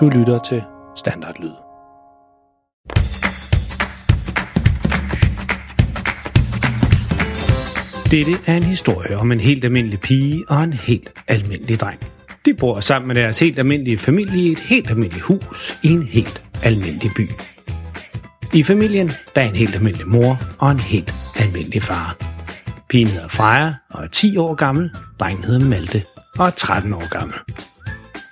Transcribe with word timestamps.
Du 0.00 0.08
lytter 0.08 0.38
til 0.38 0.62
Standardlyd. 0.96 1.50
Dette 8.10 8.32
er 8.46 8.56
en 8.56 8.62
historie 8.62 9.16
om 9.16 9.32
en 9.32 9.40
helt 9.40 9.64
almindelig 9.64 10.00
pige 10.00 10.44
og 10.48 10.64
en 10.64 10.72
helt 10.72 11.12
almindelig 11.28 11.80
dreng. 11.80 12.00
De 12.46 12.54
bor 12.54 12.80
sammen 12.80 13.08
med 13.08 13.14
deres 13.14 13.40
helt 13.40 13.58
almindelige 13.58 13.98
familie 13.98 14.42
i 14.48 14.52
et 14.52 14.58
helt 14.58 14.90
almindeligt 14.90 15.24
hus 15.24 15.80
i 15.82 15.88
en 15.88 16.02
helt 16.02 16.42
almindelig 16.62 17.10
by. 17.16 17.30
I 18.54 18.62
familien 18.62 19.10
der 19.34 19.42
er 19.42 19.48
en 19.48 19.56
helt 19.56 19.74
almindelig 19.74 20.08
mor 20.08 20.38
og 20.58 20.70
en 20.70 20.80
helt 20.80 21.14
almindelig 21.36 21.82
far. 21.82 22.16
Pigen 22.88 23.08
hedder 23.08 23.28
Freja 23.28 23.74
og 23.90 24.04
er 24.04 24.08
10 24.08 24.36
år 24.36 24.54
gammel, 24.54 24.90
drengen 25.20 25.44
hedder 25.44 25.68
Malte 25.68 26.02
og 26.38 26.46
er 26.46 26.50
13 26.50 26.94
år 26.94 27.18
gammel. 27.18 27.36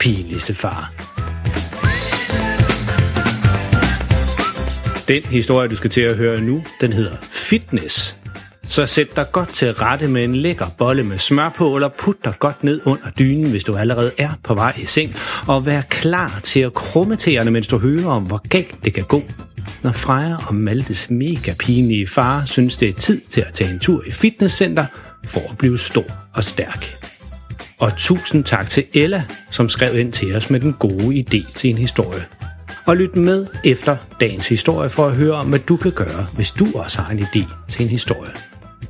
pinligste 0.00 0.54
far. 0.54 0.92
Den 5.08 5.22
historie, 5.22 5.68
du 5.68 5.76
skal 5.76 5.90
til 5.90 6.00
at 6.00 6.16
høre 6.16 6.40
nu, 6.40 6.64
den 6.80 6.92
hedder 6.92 7.16
Fitness. 7.22 8.16
Så 8.68 8.86
sæt 8.86 9.16
dig 9.16 9.26
godt 9.32 9.48
til 9.48 9.74
rette 9.74 10.08
med 10.08 10.24
en 10.24 10.36
lækker 10.36 10.66
bolle 10.78 11.04
med 11.04 11.18
smør 11.18 11.48
på, 11.48 11.74
eller 11.74 11.88
put 11.88 12.24
dig 12.24 12.34
godt 12.38 12.64
ned 12.64 12.80
under 12.84 13.10
dynen, 13.18 13.50
hvis 13.50 13.64
du 13.64 13.76
allerede 13.76 14.12
er 14.18 14.30
på 14.42 14.54
vej 14.54 14.74
i 14.82 14.86
seng, 14.86 15.14
og 15.46 15.66
vær 15.66 15.80
klar 15.80 16.40
til 16.42 16.60
at 16.60 16.74
krumme 16.74 17.16
tæerne, 17.16 17.50
mens 17.50 17.66
du 17.66 17.78
hører 17.78 18.06
om, 18.06 18.22
hvor 18.22 18.48
galt 18.48 18.84
det 18.84 18.94
kan 18.94 19.04
gå, 19.04 19.22
når 19.82 19.92
Freja 19.92 20.36
og 20.46 20.54
Maltes 20.54 21.10
mega 21.10 21.54
pinlige 21.58 22.06
far 22.06 22.44
synes, 22.44 22.76
det 22.76 22.88
er 22.88 22.92
tid 22.92 23.20
til 23.20 23.40
at 23.40 23.54
tage 23.54 23.70
en 23.70 23.78
tur 23.78 24.02
i 24.06 24.10
fitnesscenter 24.10 24.86
for 25.24 25.50
at 25.50 25.58
blive 25.58 25.78
stor 25.78 26.04
og 26.32 26.44
stærk. 26.44 27.03
Og 27.84 27.96
tusind 27.96 28.44
tak 28.44 28.70
til 28.70 28.84
Ella, 28.94 29.24
som 29.50 29.68
skrev 29.68 29.98
ind 29.98 30.12
til 30.12 30.36
os 30.36 30.50
med 30.50 30.60
den 30.60 30.72
gode 30.72 31.16
idé 31.20 31.52
til 31.52 31.70
en 31.70 31.78
historie. 31.78 32.24
Og 32.86 32.96
lyt 32.96 33.16
med 33.16 33.46
efter 33.64 33.96
dagens 34.20 34.48
historie 34.48 34.90
for 34.90 35.06
at 35.06 35.16
høre 35.16 35.32
om, 35.32 35.48
hvad 35.48 35.58
du 35.58 35.76
kan 35.76 35.92
gøre, 35.92 36.26
hvis 36.34 36.50
du 36.50 36.66
også 36.74 37.02
har 37.02 37.12
en 37.12 37.18
idé 37.18 37.68
til 37.70 37.82
en 37.82 37.88
historie. 37.88 38.30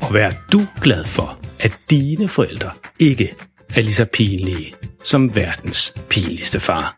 Og 0.01 0.15
vær 0.15 0.31
du 0.53 0.61
glad 0.83 1.05
for, 1.05 1.39
at 1.61 1.73
dine 1.91 2.29
forældre 2.29 2.71
ikke 3.01 3.35
er 3.75 3.81
lige 3.81 3.95
så 3.95 4.05
pinlige 4.05 4.75
som 5.05 5.37
verdens 5.37 5.95
pinligste 6.11 6.61
far. 6.61 6.97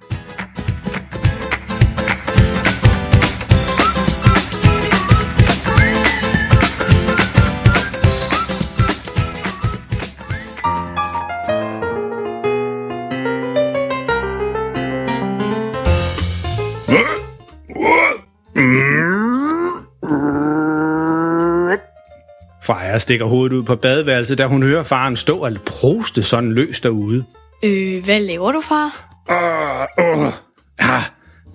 Freja 22.67 22.99
stikker 22.99 23.27
hovedet 23.27 23.57
ud 23.57 23.63
på 23.63 23.77
badeværelset, 23.77 24.39
da 24.39 24.47
hun 24.47 24.63
hører 24.63 24.83
faren 24.83 25.17
stå 25.17 25.39
og 25.39 25.53
proste 25.67 26.23
sådan 26.23 26.53
løs 26.53 26.81
derude. 26.81 27.25
Øh, 27.63 28.05
hvad 28.05 28.21
laver 28.21 28.53
du, 28.53 28.61
far? 28.61 29.09
Åh, 29.31 30.05
åh, 30.05 30.33
ja, 30.81 31.01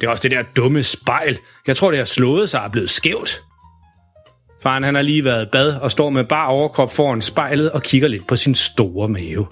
det 0.02 0.08
er 0.08 0.12
også 0.12 0.24
det 0.24 0.32
der 0.32 0.44
dumme 0.56 0.84
spejl. 0.84 1.38
Jeg 1.68 1.76
tror, 1.76 1.92
det 1.92 1.98
har 1.98 2.06
slået 2.06 2.50
sig 2.50 2.60
og 2.60 2.66
er 2.66 2.70
blevet 2.70 2.90
skævt. 2.90 3.44
Faren 4.64 4.84
han 4.84 4.96
har 4.96 5.02
lige 5.02 5.24
været 5.26 5.46
i 5.46 5.50
bad 5.52 5.76
og 5.82 5.92
står 5.92 6.10
med 6.10 6.24
bar 6.24 6.46
overkrop 6.46 6.92
foran 6.92 7.22
spejlet 7.22 7.72
og 7.72 7.84
kigger 7.84 8.08
lidt 8.08 8.28
på 8.28 8.36
sin 8.36 8.56
store 8.56 9.08
mave. 9.08 9.48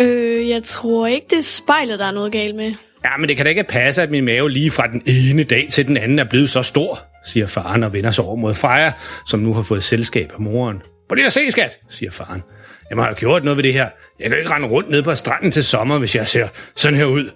Øh, 0.00 0.48
jeg 0.48 0.62
tror 0.62 1.06
ikke, 1.06 1.26
det 1.30 1.38
er 1.38 1.42
spejlet, 1.42 1.98
der 1.98 2.06
er 2.06 2.12
noget 2.12 2.32
galt 2.32 2.56
med. 2.56 2.74
Ja, 3.04 3.16
men 3.18 3.28
det 3.28 3.36
kan 3.36 3.46
da 3.46 3.50
ikke 3.50 3.64
passe, 3.64 4.02
at 4.02 4.10
min 4.10 4.24
mave 4.24 4.50
lige 4.50 4.70
fra 4.70 4.86
den 4.86 5.02
ene 5.06 5.44
dag 5.44 5.66
til 5.70 5.86
den 5.86 5.96
anden 5.96 6.18
er 6.18 6.24
blevet 6.24 6.48
så 6.50 6.62
stor, 6.62 6.98
siger 7.24 7.46
faren 7.46 7.82
og 7.82 7.92
vender 7.92 8.10
sig 8.10 8.24
over 8.24 8.36
mod 8.36 8.54
Freja, 8.54 8.92
som 9.26 9.40
nu 9.40 9.54
har 9.54 9.62
fået 9.62 9.82
selskab 9.82 10.32
af 10.34 10.40
moren. 10.40 10.82
På 11.08 11.14
det 11.14 11.22
at 11.22 11.32
se, 11.32 11.50
skat, 11.50 11.78
siger 11.90 12.10
faren. 12.10 12.42
Jeg 12.90 12.96
må 12.96 13.02
have 13.02 13.14
gjort 13.14 13.44
noget 13.44 13.56
ved 13.56 13.64
det 13.64 13.72
her. 13.72 13.88
Jeg 14.20 14.30
kan 14.30 14.38
ikke 14.38 14.50
rende 14.50 14.68
rundt 14.68 14.90
ned 14.90 15.02
på 15.02 15.14
stranden 15.14 15.50
til 15.50 15.64
sommer, 15.64 15.98
hvis 15.98 16.16
jeg 16.16 16.28
ser 16.28 16.48
sådan 16.76 16.98
her 16.98 17.04
ud. 17.04 17.30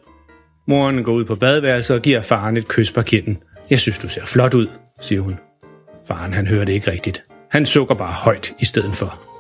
Moren 0.69 1.05
går 1.05 1.13
ud 1.13 1.25
på 1.25 1.35
badeværelset 1.35 1.97
og 1.97 2.03
giver 2.03 2.21
faren 2.21 2.57
et 2.57 2.69
kys 2.69 2.93
på 2.93 3.03
kinden. 3.03 3.39
Jeg 3.71 3.79
synes, 3.79 3.99
du 3.99 4.09
ser 4.09 4.25
flot 4.25 4.55
ud, 4.55 4.67
siger 5.01 5.21
hun. 5.21 5.39
Faren 6.09 6.35
han 6.35 6.47
hører 6.47 6.65
det 6.65 6.73
ikke 6.73 6.91
rigtigt. 6.91 7.25
Han 7.51 7.67
sukker 7.67 7.95
bare 7.95 8.13
højt 8.13 8.53
i 8.61 8.65
stedet 8.65 8.97
for. 8.97 9.38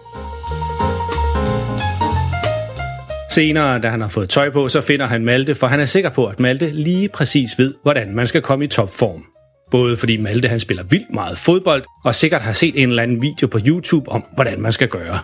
Senere, 3.39 3.79
da 3.79 3.89
han 3.89 4.01
har 4.01 4.09
fået 4.09 4.29
tøj 4.29 4.51
på, 4.51 4.69
så 4.69 4.81
finder 4.81 5.07
han 5.07 5.25
Malte, 5.25 5.55
for 5.55 5.67
han 5.67 5.81
er 5.81 5.85
sikker 5.85 6.11
på, 6.11 6.27
at 6.27 6.41
Malte 6.41 6.71
lige 6.71 7.09
præcis 7.09 7.59
ved, 7.59 7.75
hvordan 7.83 8.15
man 8.15 8.27
skal 8.27 8.43
komme 8.43 8.65
i 8.65 8.69
topform. 8.69 9.25
Både 9.71 9.97
fordi 9.97 10.17
Malte 10.17 10.49
han 10.49 10.59
spiller 10.59 10.83
vildt 10.83 11.15
meget 11.15 11.39
fodbold, 11.39 11.85
og 12.05 12.15
sikkert 12.15 12.43
har 12.43 12.53
set 12.53 12.83
en 12.83 12.89
eller 12.89 13.03
anden 13.03 13.23
video 13.23 13.47
på 13.47 13.59
YouTube 13.67 14.11
om, 14.11 14.25
hvordan 14.35 14.61
man 14.61 14.73
skal 14.73 14.89
gøre. 14.89 15.19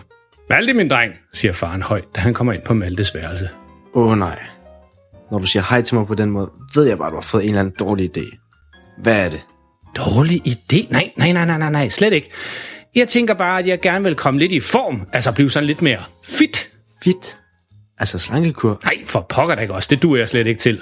Malte, 0.49 0.73
min 0.73 0.89
dreng, 0.89 1.13
siger 1.33 1.51
faren 1.51 1.81
højt, 1.81 2.03
da 2.15 2.21
han 2.21 2.33
kommer 2.33 2.53
ind 2.53 2.61
på 2.63 2.73
Maltes 2.73 3.15
værelse. 3.15 3.49
Åh 3.93 4.07
oh, 4.07 4.17
nej. 4.17 4.39
Når 5.31 5.39
du 5.39 5.47
siger 5.47 5.63
hej 5.69 5.81
til 5.81 5.95
mig 5.95 6.07
på 6.07 6.15
den 6.15 6.29
måde, 6.29 6.49
ved 6.75 6.85
jeg 6.85 6.97
bare, 6.97 7.07
at 7.07 7.11
du 7.11 7.17
har 7.17 7.21
fået 7.21 7.43
en 7.43 7.49
eller 7.49 7.59
anden 7.59 7.75
dårlig 7.79 8.17
idé. 8.17 8.37
Hvad 9.01 9.25
er 9.25 9.29
det? 9.29 9.45
Dårlig 9.97 10.47
idé? 10.47 10.91
Nej, 10.91 11.11
nej, 11.17 11.31
nej, 11.31 11.45
nej, 11.45 11.57
nej, 11.57 11.71
nej, 11.71 11.89
slet 11.89 12.13
ikke. 12.13 12.29
Jeg 12.95 13.07
tænker 13.07 13.33
bare, 13.33 13.59
at 13.59 13.67
jeg 13.67 13.81
gerne 13.81 14.03
vil 14.03 14.15
komme 14.15 14.39
lidt 14.39 14.51
i 14.51 14.59
form, 14.59 15.07
altså 15.13 15.31
blive 15.31 15.49
sådan 15.49 15.67
lidt 15.67 15.81
mere 15.81 16.03
fit. 16.23 16.69
Fit? 17.03 17.37
Altså 17.97 18.19
slankekur? 18.19 18.79
Nej, 18.83 19.05
for 19.05 19.25
pokker 19.29 19.55
da 19.55 19.61
ikke 19.61 19.73
også, 19.73 19.87
det 19.91 20.03
duer 20.03 20.17
jeg 20.17 20.29
slet 20.29 20.47
ikke 20.47 20.59
til. 20.59 20.81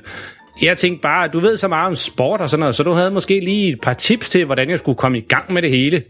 Jeg 0.62 0.78
tænkte 0.78 1.02
bare, 1.02 1.28
du 1.28 1.40
ved 1.40 1.58
så 1.58 1.68
meget 1.68 1.88
om 1.88 1.96
sport 1.96 2.42
og 2.42 2.50
sådan 2.50 2.60
noget, 2.60 2.76
så 2.76 2.84
du 2.84 2.94
havde 2.94 3.12
måske 3.12 3.40
lige 3.40 3.74
et 3.74 3.82
par 3.82 3.94
tips 3.94 4.30
til, 4.30 4.46
hvordan 4.46 4.70
jeg 4.70 4.80
skulle 4.80 4.98
komme 4.98 5.18
i 5.18 5.22
gang 5.22 5.54
med 5.54 5.62
det 5.62 5.70
hele. 5.70 6.04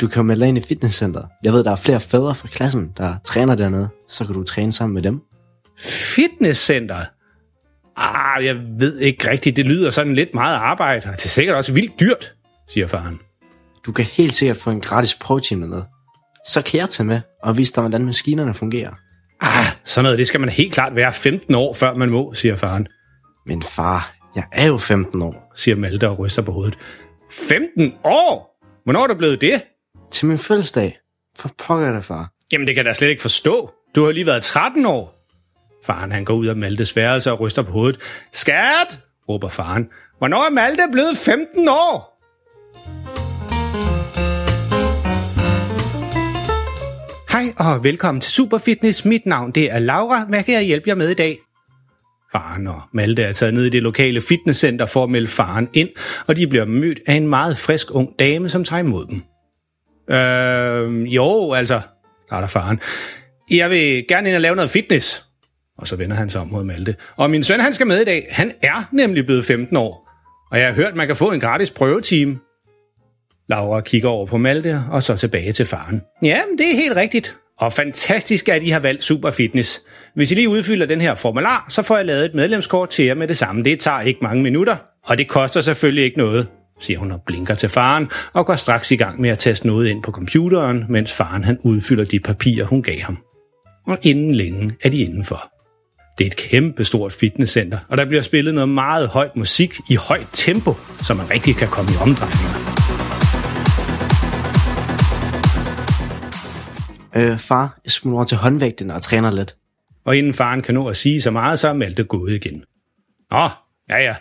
Du 0.00 0.08
kan 0.08 0.24
melde 0.24 0.40
dig 0.40 0.48
ind 0.48 0.58
i 0.58 0.60
fitnesscenteret. 0.60 1.26
Jeg 1.44 1.52
ved, 1.52 1.64
der 1.64 1.70
er 1.70 1.76
flere 1.76 2.00
fædre 2.00 2.34
fra 2.34 2.48
klassen, 2.48 2.90
der 2.96 3.14
træner 3.24 3.54
dernede. 3.54 3.88
Så 4.08 4.24
kan 4.24 4.34
du 4.34 4.42
træne 4.42 4.72
sammen 4.72 4.94
med 4.94 5.02
dem. 5.02 5.20
Fitnesscenter? 5.78 7.04
Ah, 7.96 8.44
jeg 8.44 8.56
ved 8.78 8.98
ikke 8.98 9.30
rigtigt. 9.30 9.56
Det 9.56 9.66
lyder 9.66 9.90
sådan 9.90 10.14
lidt 10.14 10.34
meget 10.34 10.56
arbejde, 10.56 11.08
og 11.10 11.16
det 11.16 11.24
er 11.24 11.28
sikkert 11.28 11.56
også 11.56 11.72
vildt 11.72 12.00
dyrt, 12.00 12.32
siger 12.68 12.86
faren. 12.86 13.18
Du 13.86 13.92
kan 13.92 14.04
helt 14.04 14.34
sikkert 14.34 14.56
få 14.56 14.70
en 14.70 14.80
gratis 14.80 15.14
prøvetime 15.14 15.62
dernede. 15.62 15.84
Så 16.48 16.62
kan 16.62 16.80
jeg 16.80 16.88
tage 16.88 17.06
med 17.06 17.20
og 17.42 17.56
vise 17.58 17.72
dig, 17.74 17.80
hvordan 17.82 18.04
maskinerne 18.04 18.54
fungerer. 18.54 18.90
Ah, 19.40 19.64
sådan 19.84 20.02
noget, 20.04 20.18
det 20.18 20.26
skal 20.26 20.40
man 20.40 20.48
helt 20.48 20.74
klart 20.74 20.94
være 20.94 21.12
15 21.12 21.54
år, 21.54 21.74
før 21.74 21.94
man 21.94 22.10
må, 22.10 22.34
siger 22.34 22.56
faren. 22.56 22.88
Men 23.46 23.62
far, 23.62 24.14
jeg 24.36 24.44
er 24.52 24.66
jo 24.66 24.76
15 24.76 25.22
år. 25.22 25.52
siger 25.56 25.76
Malte 25.76 26.08
og 26.08 26.18
ryster 26.18 26.42
på 26.42 26.52
hovedet. 26.52 26.78
15 27.30 27.94
år? 28.04 28.58
Hvornår 28.84 29.02
er 29.02 29.06
du 29.06 29.14
blevet 29.14 29.40
det? 29.40 29.62
Til 30.10 30.26
min 30.26 30.38
fødselsdag. 30.38 30.98
For 31.36 31.50
pokker 31.58 31.92
det, 31.92 32.04
far. 32.04 32.32
Jamen, 32.52 32.66
det 32.66 32.74
kan 32.74 32.84
jeg 32.84 32.88
da 32.88 32.92
slet 32.94 33.08
ikke 33.08 33.22
forstå. 33.22 33.70
Du 33.94 34.04
har 34.04 34.12
lige 34.12 34.26
været 34.26 34.42
13 34.42 34.86
år. 34.86 35.16
Faren 35.86 36.12
han 36.12 36.24
går 36.24 36.34
ud 36.34 36.46
af 36.46 36.56
Maltes 36.56 36.96
værelse 36.96 37.32
og 37.32 37.40
ryster 37.40 37.62
på 37.62 37.72
hovedet. 37.72 38.00
Skat, 38.32 38.98
råber 39.28 39.48
faren. 39.48 39.88
Hvornår 40.18 40.46
er 40.46 40.50
Malte 40.50 40.82
blevet 40.92 41.18
15 41.18 41.68
år? 41.68 42.19
Hej 47.32 47.52
og 47.58 47.84
velkommen 47.84 48.20
til 48.20 48.32
Superfitness. 48.32 49.04
Mit 49.04 49.26
navn 49.26 49.50
det 49.52 49.72
er 49.72 49.78
Laura. 49.78 50.24
Hvad 50.24 50.42
kan 50.42 50.54
jeg 50.54 50.62
hjælpe 50.62 50.88
jer 50.88 50.94
med 50.94 51.08
i 51.08 51.14
dag? 51.14 51.38
Faren 52.32 52.66
og 52.66 52.82
Malte 52.92 53.22
er 53.22 53.32
taget 53.32 53.54
ned 53.54 53.64
i 53.64 53.68
det 53.68 53.82
lokale 53.82 54.20
fitnesscenter 54.20 54.86
for 54.86 55.04
at 55.04 55.10
melde 55.10 55.26
faren 55.26 55.68
ind, 55.74 55.88
og 56.26 56.36
de 56.36 56.46
bliver 56.46 56.64
mødt 56.64 57.00
af 57.06 57.14
en 57.14 57.28
meget 57.28 57.56
frisk 57.56 57.94
ung 57.94 58.18
dame, 58.18 58.48
som 58.48 58.64
tager 58.64 58.80
imod 58.80 59.06
dem. 59.06 59.22
Øh, 60.16 61.14
jo, 61.14 61.52
altså, 61.52 61.80
starter 62.26 62.48
faren. 62.48 62.80
Jeg 63.50 63.70
vil 63.70 64.04
gerne 64.08 64.28
ind 64.28 64.34
og 64.34 64.40
lave 64.40 64.56
noget 64.56 64.70
fitness. 64.70 65.26
Og 65.78 65.88
så 65.88 65.96
vender 65.96 66.16
han 66.16 66.30
sig 66.30 66.40
om 66.40 66.46
mod 66.46 66.64
Malte. 66.64 66.96
Og 67.16 67.30
min 67.30 67.42
søn, 67.42 67.60
han 67.60 67.72
skal 67.72 67.86
med 67.86 68.00
i 68.00 68.04
dag. 68.04 68.26
Han 68.30 68.52
er 68.62 68.88
nemlig 68.92 69.26
blevet 69.26 69.44
15 69.44 69.76
år. 69.76 70.08
Og 70.50 70.58
jeg 70.58 70.66
har 70.66 70.74
hørt, 70.74 70.96
man 70.96 71.06
kan 71.06 71.16
få 71.16 71.32
en 71.32 71.40
gratis 71.40 71.70
prøvetime. 71.70 72.38
Laura 73.50 73.80
kigger 73.80 74.08
over 74.08 74.26
på 74.26 74.38
Malte, 74.38 74.80
og 74.90 75.02
så 75.02 75.16
tilbage 75.16 75.52
til 75.52 75.66
faren. 75.66 76.02
Ja, 76.22 76.38
det 76.58 76.70
er 76.70 76.76
helt 76.76 76.96
rigtigt. 76.96 77.36
Og 77.58 77.72
fantastisk, 77.72 78.48
at 78.48 78.62
I 78.62 78.68
har 78.68 78.80
valgt 78.80 79.02
Super 79.02 79.30
Fitness. 79.30 79.80
Hvis 80.14 80.32
I 80.32 80.34
lige 80.34 80.48
udfylder 80.48 80.86
den 80.86 81.00
her 81.00 81.14
formular, 81.14 81.66
så 81.68 81.82
får 81.82 81.96
jeg 81.96 82.06
lavet 82.06 82.24
et 82.24 82.34
medlemskort 82.34 82.88
til 82.88 83.04
jer 83.04 83.14
med 83.14 83.28
det 83.28 83.38
samme. 83.38 83.62
Det 83.62 83.80
tager 83.80 84.00
ikke 84.00 84.20
mange 84.22 84.42
minutter, 84.42 84.76
og 85.06 85.18
det 85.18 85.28
koster 85.28 85.60
selvfølgelig 85.60 86.04
ikke 86.04 86.18
noget, 86.18 86.46
siger 86.80 86.98
hun 86.98 87.12
og 87.12 87.20
blinker 87.26 87.54
til 87.54 87.68
faren, 87.68 88.08
og 88.32 88.46
går 88.46 88.54
straks 88.54 88.90
i 88.90 88.96
gang 88.96 89.20
med 89.20 89.30
at 89.30 89.38
taste 89.38 89.66
noget 89.66 89.88
ind 89.88 90.02
på 90.02 90.10
computeren, 90.10 90.84
mens 90.88 91.12
faren 91.16 91.44
han 91.44 91.58
udfylder 91.64 92.04
de 92.04 92.20
papirer, 92.20 92.64
hun 92.64 92.82
gav 92.82 93.00
ham. 93.00 93.18
Og 93.86 93.98
inden 94.02 94.34
længe 94.34 94.70
er 94.82 94.88
de 94.88 94.98
indenfor. 95.02 95.50
Det 96.18 96.24
er 96.24 96.28
et 96.28 96.36
kæmpe 96.36 96.84
stort 96.84 97.12
fitnesscenter, 97.12 97.78
og 97.88 97.96
der 97.96 98.04
bliver 98.04 98.22
spillet 98.22 98.54
noget 98.54 98.68
meget 98.68 99.08
højt 99.08 99.36
musik 99.36 99.74
i 99.90 99.94
højt 99.94 100.26
tempo, 100.32 100.74
så 101.06 101.14
man 101.14 101.30
rigtig 101.30 101.56
kan 101.56 101.68
komme 101.68 101.90
i 101.90 101.94
omdrejninger. 102.00 102.69
Øh, 107.16 107.38
far, 107.38 107.80
jeg 107.84 107.90
smutter 107.92 108.16
over 108.16 108.24
til 108.24 108.36
håndvægten 108.36 108.90
og 108.90 109.02
træner 109.02 109.30
lidt. 109.30 109.56
Og 110.04 110.16
inden 110.16 110.34
faren 110.34 110.62
kan 110.62 110.74
nå 110.74 110.88
at 110.88 110.96
sige 110.96 111.20
så 111.20 111.30
meget, 111.30 111.58
så 111.58 111.68
er 111.68 111.72
Malte 111.72 112.04
gået 112.04 112.32
igen. 112.32 112.64
Nå, 113.30 113.48
ja 113.88 113.98
ja. 113.98 114.14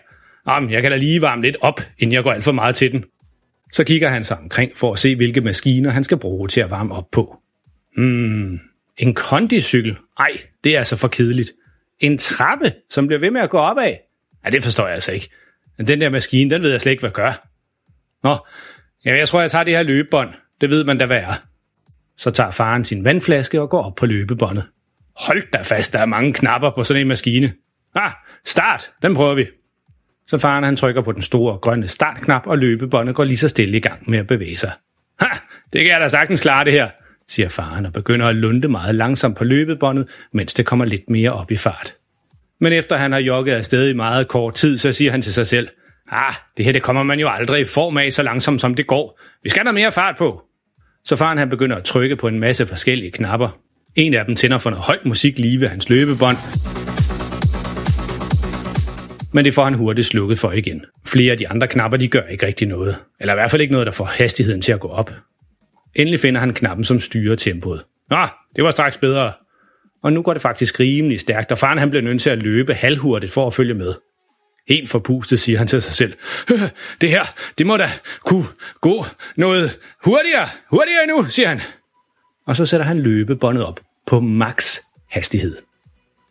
Jamen, 0.47 0.71
jeg 0.71 0.81
kan 0.81 0.91
da 0.91 0.97
lige 0.97 1.21
varme 1.21 1.41
lidt 1.41 1.57
op, 1.61 1.81
inden 1.97 2.13
jeg 2.13 2.23
går 2.23 2.31
alt 2.31 2.43
for 2.43 2.51
meget 2.51 2.75
til 2.75 2.91
den. 2.91 3.03
Så 3.73 3.83
kigger 3.83 4.09
han 4.09 4.23
sig 4.23 4.37
omkring 4.37 4.71
for 4.77 4.93
at 4.93 4.99
se, 4.99 5.15
hvilke 5.15 5.41
maskiner 5.41 5.89
han 5.89 6.03
skal 6.03 6.17
bruge 6.17 6.47
til 6.47 6.61
at 6.61 6.71
varme 6.71 6.95
op 6.95 7.11
på. 7.11 7.39
Hmm, 7.97 8.59
en 8.97 9.13
kondicykel? 9.13 9.97
Ej, 10.19 10.31
det 10.63 10.75
er 10.75 10.79
altså 10.79 10.95
for 10.95 11.07
kedeligt. 11.07 11.51
En 11.99 12.17
trappe, 12.17 12.71
som 12.89 13.07
bliver 13.07 13.19
ved 13.19 13.31
med 13.31 13.41
at 13.41 13.49
gå 13.49 13.57
op 13.57 13.77
af? 13.77 14.01
Ja, 14.45 14.49
det 14.49 14.63
forstår 14.63 14.85
jeg 14.85 14.93
altså 14.93 15.11
ikke. 15.11 15.29
Men 15.77 15.87
den 15.87 16.01
der 16.01 16.09
maskine, 16.09 16.49
den 16.49 16.61
ved 16.61 16.71
jeg 16.71 16.81
slet 16.81 16.91
ikke, 16.91 17.01
hvad 17.01 17.11
gør. 17.11 17.47
Nå, 18.23 18.37
ja, 19.05 19.17
jeg 19.17 19.27
tror, 19.27 19.41
jeg 19.41 19.51
tager 19.51 19.63
det 19.63 19.75
her 19.75 19.83
løbebånd. 19.83 20.29
Det 20.61 20.69
ved 20.69 20.83
man 20.83 20.97
da, 20.97 21.05
hvad 21.05 21.17
er. 21.17 21.33
Så 22.19 22.31
tager 22.31 22.51
faren 22.51 22.83
sin 22.83 23.05
vandflaske 23.05 23.61
og 23.61 23.69
går 23.69 23.83
op 23.83 23.95
på 23.95 24.05
løbebåndet. 24.05 24.63
Hold 25.15 25.43
da 25.53 25.61
fast, 25.61 25.93
der 25.93 25.99
er 25.99 26.05
mange 26.05 26.33
knapper 26.33 26.71
på 26.75 26.83
sådan 26.83 27.01
en 27.01 27.07
maskine. 27.07 27.53
Ah, 27.95 28.11
start, 28.45 28.91
den 29.01 29.15
prøver 29.15 29.33
vi. 29.33 29.45
Så 30.27 30.37
faren 30.37 30.63
han 30.63 30.75
trykker 30.75 31.01
på 31.01 31.11
den 31.11 31.21
store 31.21 31.57
grønne 31.57 31.87
startknap, 31.87 32.47
og 32.47 32.57
løbebåndet 32.57 33.15
går 33.15 33.23
lige 33.23 33.37
så 33.37 33.47
stille 33.47 33.77
i 33.77 33.79
gang 33.79 34.09
med 34.09 34.19
at 34.19 34.27
bevæge 34.27 34.57
sig. 34.57 34.71
Ha, 35.21 35.27
det 35.73 35.81
kan 35.81 35.91
jeg 35.91 36.01
da 36.01 36.07
sagtens 36.07 36.41
klare 36.41 36.65
det 36.65 36.73
her, 36.73 36.89
siger 37.27 37.49
faren 37.49 37.85
og 37.85 37.93
begynder 37.93 38.27
at 38.27 38.35
lunde 38.35 38.67
meget 38.67 38.95
langsomt 38.95 39.37
på 39.37 39.43
løbebåndet, 39.43 40.09
mens 40.33 40.53
det 40.53 40.65
kommer 40.65 40.85
lidt 40.85 41.09
mere 41.09 41.33
op 41.33 41.51
i 41.51 41.55
fart. 41.55 41.95
Men 42.59 42.73
efter 42.73 42.97
han 42.97 43.11
har 43.11 43.19
jogget 43.19 43.53
afsted 43.53 43.89
i 43.89 43.93
meget 43.93 44.27
kort 44.27 44.53
tid, 44.53 44.77
så 44.77 44.91
siger 44.91 45.11
han 45.11 45.21
til 45.21 45.33
sig 45.33 45.47
selv, 45.47 45.67
ah, 46.11 46.33
det 46.57 46.65
her 46.65 46.71
det 46.71 46.83
kommer 46.83 47.03
man 47.03 47.19
jo 47.19 47.29
aldrig 47.29 47.61
i 47.61 47.65
form 47.65 47.97
af 47.97 48.13
så 48.13 48.23
langsomt 48.23 48.61
som 48.61 48.75
det 48.75 48.87
går. 48.87 49.19
Vi 49.43 49.49
skal 49.49 49.65
der 49.65 49.71
mere 49.71 49.91
fart 49.91 50.17
på. 50.17 50.48
Så 51.05 51.15
faren 51.15 51.37
han 51.37 51.49
begynder 51.49 51.75
at 51.75 51.83
trykke 51.83 52.15
på 52.15 52.27
en 52.27 52.39
masse 52.39 52.65
forskellige 52.65 53.11
knapper. 53.11 53.59
En 53.95 54.13
af 54.13 54.25
dem 54.25 54.35
tænder 54.35 54.57
for 54.57 54.69
noget 54.69 54.85
højt 54.85 55.05
musik 55.05 55.39
lige 55.39 55.61
ved 55.61 55.67
hans 55.67 55.89
løbebånd. 55.89 56.37
Men 59.33 59.45
det 59.45 59.53
får 59.53 59.63
han 59.63 59.73
hurtigt 59.73 60.07
slukket 60.07 60.39
for 60.39 60.51
igen. 60.51 60.85
Flere 61.07 61.31
af 61.31 61.37
de 61.37 61.49
andre 61.49 61.67
knapper, 61.67 61.97
de 61.97 62.07
gør 62.07 62.21
ikke 62.21 62.45
rigtig 62.45 62.67
noget. 62.67 62.95
Eller 63.19 63.33
i 63.33 63.35
hvert 63.35 63.51
fald 63.51 63.61
ikke 63.61 63.71
noget, 63.71 63.87
der 63.87 63.93
får 63.93 64.05
hastigheden 64.05 64.61
til 64.61 64.71
at 64.71 64.79
gå 64.79 64.87
op. 64.87 65.11
Endelig 65.95 66.19
finder 66.19 66.39
han 66.39 66.53
knappen, 66.53 66.83
som 66.83 66.99
styrer 66.99 67.35
tempoet. 67.35 67.85
Nå, 68.09 68.27
det 68.55 68.63
var 68.63 68.71
straks 68.71 68.97
bedre. 68.97 69.33
Og 70.03 70.13
nu 70.13 70.21
går 70.21 70.33
det 70.33 70.41
faktisk 70.41 70.79
rimelig 70.79 71.19
stærkt, 71.19 71.51
og 71.51 71.57
faren 71.57 71.77
han 71.77 71.89
bliver 71.89 72.03
nødt 72.03 72.21
til 72.21 72.29
at 72.29 72.43
løbe 72.43 72.73
halvhurtigt 72.73 73.31
for 73.31 73.47
at 73.47 73.53
følge 73.53 73.73
med. 73.73 73.93
Helt 74.69 74.89
forpustet 74.89 75.39
siger 75.39 75.57
han 75.57 75.67
til 75.67 75.81
sig 75.81 75.95
selv. 75.95 76.13
Det 77.01 77.09
her, 77.09 77.23
det 77.57 77.67
må 77.67 77.77
da 77.77 77.89
kunne 78.25 78.45
gå 78.81 79.05
noget 79.35 79.79
hurtigere. 80.03 80.47
Hurtigere 80.71 81.07
nu, 81.07 81.25
siger 81.29 81.47
han. 81.47 81.61
Og 82.45 82.55
så 82.55 82.65
sætter 82.65 82.85
han 82.85 82.99
løbebåndet 82.99 83.65
op 83.65 83.79
på 84.07 84.19
max 84.19 84.77
hastighed. 85.09 85.57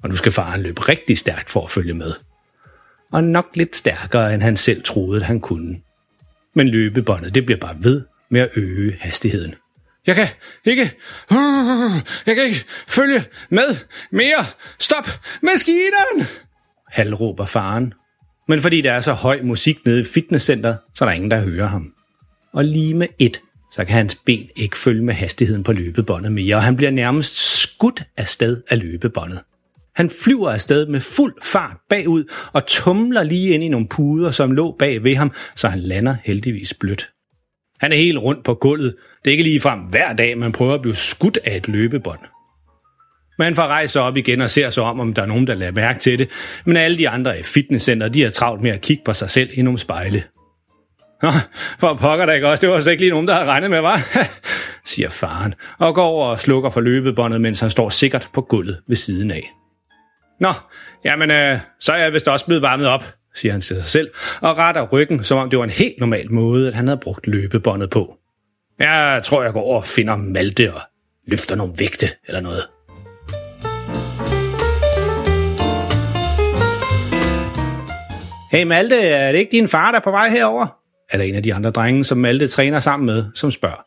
Og 0.03 0.09
nu 0.09 0.17
skal 0.17 0.33
faren 0.33 0.63
løbe 0.63 0.81
rigtig 0.81 1.19
stærkt 1.19 1.51
for 1.51 1.63
at 1.63 1.71
følge 1.71 1.95
med. 1.95 2.13
Og 3.13 3.25
nok 3.25 3.47
lidt 3.55 3.77
stærkere, 3.77 4.35
end 4.35 4.43
han 4.43 4.57
selv 4.57 4.83
troede, 4.83 5.21
at 5.21 5.27
han 5.27 5.41
kunne. 5.41 5.81
Men 6.55 6.69
løbebåndet, 6.69 7.35
det 7.35 7.47
bliver 7.47 7.59
bare 7.59 7.77
ved 7.81 8.03
med 8.31 8.41
at 8.41 8.51
øge 8.57 8.97
hastigheden. 9.01 9.55
Jeg 10.07 10.15
kan 10.15 10.27
ikke, 10.65 10.83
jeg 12.27 12.35
kan 12.35 12.45
ikke 12.45 12.65
følge 12.89 13.25
med 13.51 13.77
mere. 14.11 14.45
Stop 14.79 15.09
maskinen! 15.43 16.27
Halvråber 16.89 17.45
faren 17.45 17.95
men 18.49 18.61
fordi 18.61 18.81
der 18.81 18.93
er 18.93 19.01
så 19.01 19.13
høj 19.13 19.41
musik 19.43 19.87
nede 19.87 20.01
i 20.01 20.05
fitnesscenter, 20.05 20.77
så 20.95 21.05
er 21.05 21.09
der 21.09 21.15
ingen, 21.15 21.31
der 21.31 21.41
hører 21.41 21.67
ham. 21.67 21.93
Og 22.53 22.65
lige 22.65 22.95
med 22.95 23.07
et, 23.19 23.41
så 23.73 23.85
kan 23.85 23.95
hans 23.95 24.15
ben 24.15 24.49
ikke 24.57 24.77
følge 24.77 25.03
med 25.03 25.15
hastigheden 25.15 25.63
på 25.63 25.73
løbebåndet 25.73 26.33
mere, 26.33 26.57
og 26.57 26.63
han 26.63 26.77
bliver 26.77 26.91
nærmest 26.91 27.61
skudt 27.63 28.03
afsted 28.17 28.63
af 28.71 28.79
løbebåndet. 28.79 29.41
Han 29.95 30.11
flyver 30.11 30.51
afsted 30.51 30.87
med 30.87 31.01
fuld 31.01 31.35
fart 31.43 31.77
bagud 31.89 32.25
og 32.53 32.67
tumler 32.67 33.23
lige 33.23 33.55
ind 33.55 33.65
i 33.65 33.69
nogle 33.69 33.89
puder, 33.89 34.31
som 34.31 34.53
lå 34.53 34.77
bag 34.79 35.05
ved 35.05 35.15
ham, 35.15 35.33
så 35.57 35.69
han 35.69 35.81
lander 35.81 36.17
heldigvis 36.25 36.75
blødt. 36.75 37.11
Han 37.81 37.93
er 37.93 37.97
helt 37.97 38.19
rundt 38.19 38.45
på 38.45 38.55
gulvet. 38.55 38.97
Det 39.25 39.31
er 39.31 39.33
ikke 39.33 39.45
lige 39.45 39.61
frem 39.61 39.81
hver 39.81 40.13
dag, 40.13 40.39
man 40.39 40.53
prøver 40.53 40.75
at 40.75 40.83
blive 40.83 40.95
skudt 40.95 41.39
af 41.45 41.57
et 41.57 41.69
løbebånd. 41.69 42.21
Man 43.39 43.55
får 43.55 43.63
rejst 43.63 43.93
sig 43.93 44.03
op 44.03 44.17
igen 44.17 44.41
og 44.41 44.51
ser 44.51 44.71
sig 44.71 44.85
om, 44.85 45.01
om 45.01 45.15
der 45.15 45.23
er 45.23 45.27
nogen, 45.27 45.47
der 45.47 45.55
lader 45.55 45.73
mærke 45.73 45.99
til 45.99 46.19
det. 46.19 46.31
Men 46.65 46.77
alle 46.77 46.99
de 46.99 47.09
andre 47.09 47.41
i 47.41 47.43
fitnesscenter, 47.43 48.09
de 48.09 48.25
er 48.25 48.31
travlt 48.31 48.63
med 48.63 48.71
at 48.71 48.81
kigge 48.81 49.03
på 49.05 49.13
sig 49.13 49.31
selv 49.31 49.51
i 49.53 49.77
spejle. 49.77 50.23
Nå, 51.23 51.29
for 51.79 51.95
pokker 51.95 52.27
da 52.27 52.33
ikke 52.33 52.49
også, 52.49 52.61
det 52.61 52.69
var 52.69 52.75
altså 52.75 52.91
ikke 52.91 53.03
lige 53.03 53.11
nogen, 53.11 53.29
der 53.29 53.35
havde 53.35 53.47
regnet 53.47 53.71
med, 53.71 53.81
var? 53.81 54.01
siger 54.85 55.09
faren, 55.09 55.55
og 55.79 55.95
går 55.95 56.05
over 56.05 56.27
og 56.27 56.41
slukker 56.41 56.71
for 56.71 56.81
løbebåndet, 56.81 57.41
mens 57.41 57.61
han 57.61 57.71
står 57.71 57.89
sikkert 57.89 58.29
på 58.35 58.41
gulvet 58.41 58.81
ved 58.89 58.97
siden 58.97 59.31
af. 59.31 59.51
Nå, 60.41 60.49
jamen, 61.05 61.31
øh, 61.31 61.59
så 61.81 61.93
er 61.93 61.97
jeg 61.97 62.13
vist 62.13 62.29
også 62.29 62.47
blevet 62.47 62.63
varmet 62.63 62.87
op, 62.87 63.05
siger 63.35 63.53
han 63.53 63.61
til 63.61 63.77
sig 63.77 63.85
selv, 63.85 64.11
og 64.41 64.59
retter 64.59 64.89
ryggen, 64.89 65.25
som 65.25 65.39
om 65.39 65.51
det 65.51 65.59
var 65.59 65.65
en 65.65 65.71
helt 65.71 65.95
normal 65.99 66.33
måde, 66.33 66.69
at 66.69 66.75
han 66.75 66.89
havde 66.89 67.01
brugt 67.03 67.27
løbebåndet 67.27 67.91
på. 67.91 68.17
Jeg 68.79 69.21
tror, 69.25 69.43
jeg 69.43 69.53
går 69.53 69.63
over 69.63 69.77
og 69.77 69.87
finder 69.87 70.17
Malte 70.17 70.75
og 70.75 70.81
løfter 71.27 71.57
nogle 71.57 71.73
vægte 71.79 72.07
eller 72.27 72.41
noget. 72.41 72.63
Hey 78.51 78.63
Malte, 78.63 78.97
er 78.97 79.33
det 79.33 79.39
ikke 79.39 79.53
din 79.53 79.69
far, 79.69 79.91
der 79.91 79.99
er 79.99 80.03
på 80.03 80.11
vej 80.11 80.31
herover? 80.31 80.67
Er 81.11 81.19
der 81.19 81.25
en 81.25 81.35
af 81.35 81.43
de 81.43 81.55
andre 81.55 81.71
drenge, 81.71 82.05
som 82.05 82.19
Malte 82.19 82.49
træner 82.49 82.79
sammen 82.79 83.07
med, 83.07 83.25
som 83.35 83.51
spørger. 83.51 83.85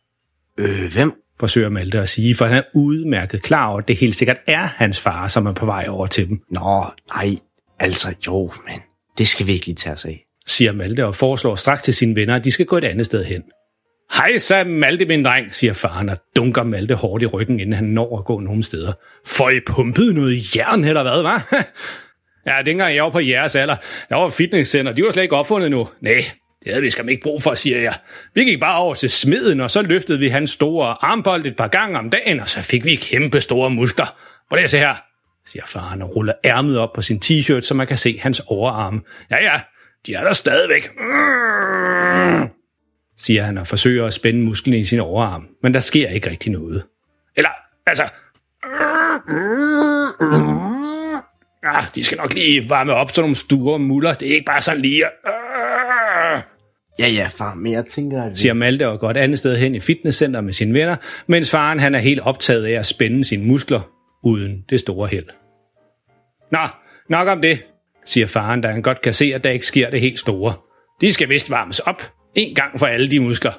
Øh, 0.60 0.92
hvem? 0.94 1.14
Forsøger 1.40 1.70
Malte 1.70 2.00
at 2.00 2.10
sige, 2.10 2.36
for 2.36 2.46
han 2.46 2.58
er 2.58 2.62
udmærket 2.76 3.42
klar 3.42 3.68
over, 3.68 3.80
at 3.80 3.88
det 3.88 3.98
helt 3.98 4.16
sikkert 4.16 4.38
er 4.48 4.60
hans 4.60 5.02
far, 5.02 5.28
som 5.28 5.46
er 5.46 5.54
på 5.54 5.66
vej 5.66 5.86
over 5.90 6.08
til 6.08 6.30
dem. 6.30 6.42
Nå, 6.50 6.86
nej, 7.16 7.30
altså 7.80 8.16
jo, 8.28 8.52
men 8.68 8.80
det 9.18 9.28
skal 9.28 9.48
vi 9.48 9.52
ikke 9.52 9.66
lige 9.66 9.76
tage 9.76 9.94
os 9.94 10.06
af. 10.06 10.20
Siger 10.48 10.72
Malte 10.72 11.06
og 11.06 11.16
foreslår 11.16 11.56
straks 11.56 11.84
til 11.84 11.94
sine 11.94 12.16
venner, 12.16 12.36
at 12.36 12.44
de 12.44 12.52
skal 12.52 12.66
gå 12.66 12.78
et 12.78 12.84
andet 12.84 13.06
sted 13.06 13.26
hen. 13.26 13.44
Hej 14.14 14.38
så 14.38 14.64
Malte, 14.64 15.06
min 15.06 15.26
dreng, 15.26 15.54
siger 15.54 15.74
faren 15.74 16.10
og 16.10 16.18
dunker 16.36 16.64
Malte 16.64 16.96
hårdt 16.96 17.24
i 17.24 17.26
ryggen, 17.26 17.60
inden 17.60 17.74
han 17.74 17.86
når 17.86 18.20
at 18.20 18.26
gå 18.26 18.40
nogen 18.40 18.64
steder. 18.64 18.94
Får 19.26 19.50
I 19.50 19.60
pumpet 19.68 20.16
noget 20.16 20.56
jern 20.56 20.84
eller 20.84 21.04
hvad, 21.04 21.22
var? 21.22 21.54
Ja, 22.46 22.62
dengang 22.66 22.96
jeg 22.96 23.04
var 23.04 23.10
på 23.10 23.20
jeres 23.20 23.56
alder, 23.56 23.76
der 24.10 24.16
var 24.16 24.30
fitnesscenter, 24.30 24.94
de 24.94 25.04
var 25.04 25.12
slet 25.12 25.24
ikke 25.24 25.36
opfundet 25.36 25.72
nu. 25.72 25.88
Nej, 26.02 26.24
det 26.64 26.72
havde 26.72 26.82
vi 26.82 26.90
skam 26.90 27.10
ikke 27.10 27.24
brug 27.24 27.42
for, 27.42 27.54
siger 27.54 27.80
jeg. 27.80 27.94
Vi 28.34 28.44
gik 28.44 28.60
bare 28.60 28.78
over 28.78 28.94
til 28.94 29.10
smeden, 29.10 29.60
og 29.60 29.72
så 29.72 29.82
løftede 29.82 30.20
vi 30.20 30.28
hans 30.28 30.50
store 30.50 31.06
armbold 31.06 31.46
et 31.46 31.56
par 31.58 31.68
gange 31.68 32.00
om 32.00 32.10
dagen, 32.10 32.40
og 32.40 32.50
så 32.50 32.62
fik 32.62 32.86
vi 32.86 32.96
kæmpe 32.96 33.42
store 33.42 33.70
muskler. 33.70 34.06
Prøv 34.50 34.56
lige 34.56 34.64
at 34.64 34.70
se 34.70 34.78
her, 34.78 34.96
siger 35.46 35.66
faren 35.66 36.02
og 36.02 36.16
ruller 36.16 36.34
ærmet 36.46 36.78
op 36.80 36.94
på 36.94 37.02
sin 37.02 37.22
t-shirt, 37.26 37.62
så 37.62 37.74
man 37.74 37.88
kan 37.88 37.98
se 37.98 38.20
hans 38.22 38.42
overarme. 38.48 39.02
Ja, 39.32 39.44
ja, 39.44 39.62
de 40.08 40.14
er 40.14 40.24
der 40.24 40.34
stadigvæk. 40.34 40.90
siger 43.18 43.44
han 43.44 43.58
og 43.58 43.68
forsøger 43.68 44.06
at 44.06 44.14
spænde 44.14 44.42
musklen 44.42 44.76
i 44.76 44.84
sin 44.84 45.00
overarm, 45.00 45.48
men 45.64 45.74
der 45.74 45.80
sker 45.80 46.10
ikke 46.10 46.30
rigtig 46.30 46.52
noget. 46.52 46.84
Eller, 47.36 47.50
altså... 47.86 48.04
Ah, 51.74 51.84
de 51.96 52.04
skal 52.04 52.18
nok 52.18 52.34
lige 52.34 52.70
varme 52.70 52.94
op 52.94 53.12
sådan 53.12 53.22
nogle 53.22 53.36
store 53.36 53.80
muller. 53.80 54.14
Det 54.14 54.30
er 54.30 54.34
ikke 54.34 54.46
bare 54.46 54.62
sådan 54.62 54.82
lige... 54.82 55.06
Øh. 55.06 56.42
Ja, 57.00 57.08
ja, 57.08 57.28
far, 57.28 57.54
men 57.54 57.74
jeg 57.74 57.86
tænker... 57.86 58.24
At... 58.24 58.38
Siger 58.38 58.54
Malte 58.54 58.88
og 58.88 59.00
går 59.00 59.12
et 59.12 59.18
andet 59.18 59.40
sted 59.40 59.58
hen 59.58 59.76
i 59.76 59.80
fitnesscenter 59.80 60.42
med 60.42 60.54
sine 60.54 60.74
venner, 60.74 60.96
mens 61.28 61.52
faren 61.52 61.80
han 61.80 61.96
er 61.96 62.00
helt 62.00 62.20
optaget 62.20 62.66
af 62.66 62.80
at 62.80 62.86
spænde 62.86 63.24
sine 63.24 63.46
muskler 63.46 63.82
uden 64.24 64.64
det 64.70 64.80
store 64.80 65.08
held. 65.08 65.26
Nå, 66.52 66.68
nok 67.10 67.28
om 67.28 67.42
det, 67.42 67.64
siger 68.06 68.28
faren, 68.28 68.62
da 68.62 68.68
han 68.68 68.82
godt 68.82 69.02
kan 69.02 69.14
se, 69.14 69.32
at 69.36 69.44
der 69.44 69.50
ikke 69.50 69.66
sker 69.66 69.90
det 69.90 70.02
helt 70.02 70.20
store. 70.20 70.54
De 71.02 71.14
skal 71.14 71.30
vist 71.30 71.52
varmes 71.52 71.80
op, 71.80 72.12
en 72.36 72.56
gang 72.56 72.80
for 72.80 72.86
alle 72.86 73.12
de 73.12 73.20
muskler. 73.20 73.52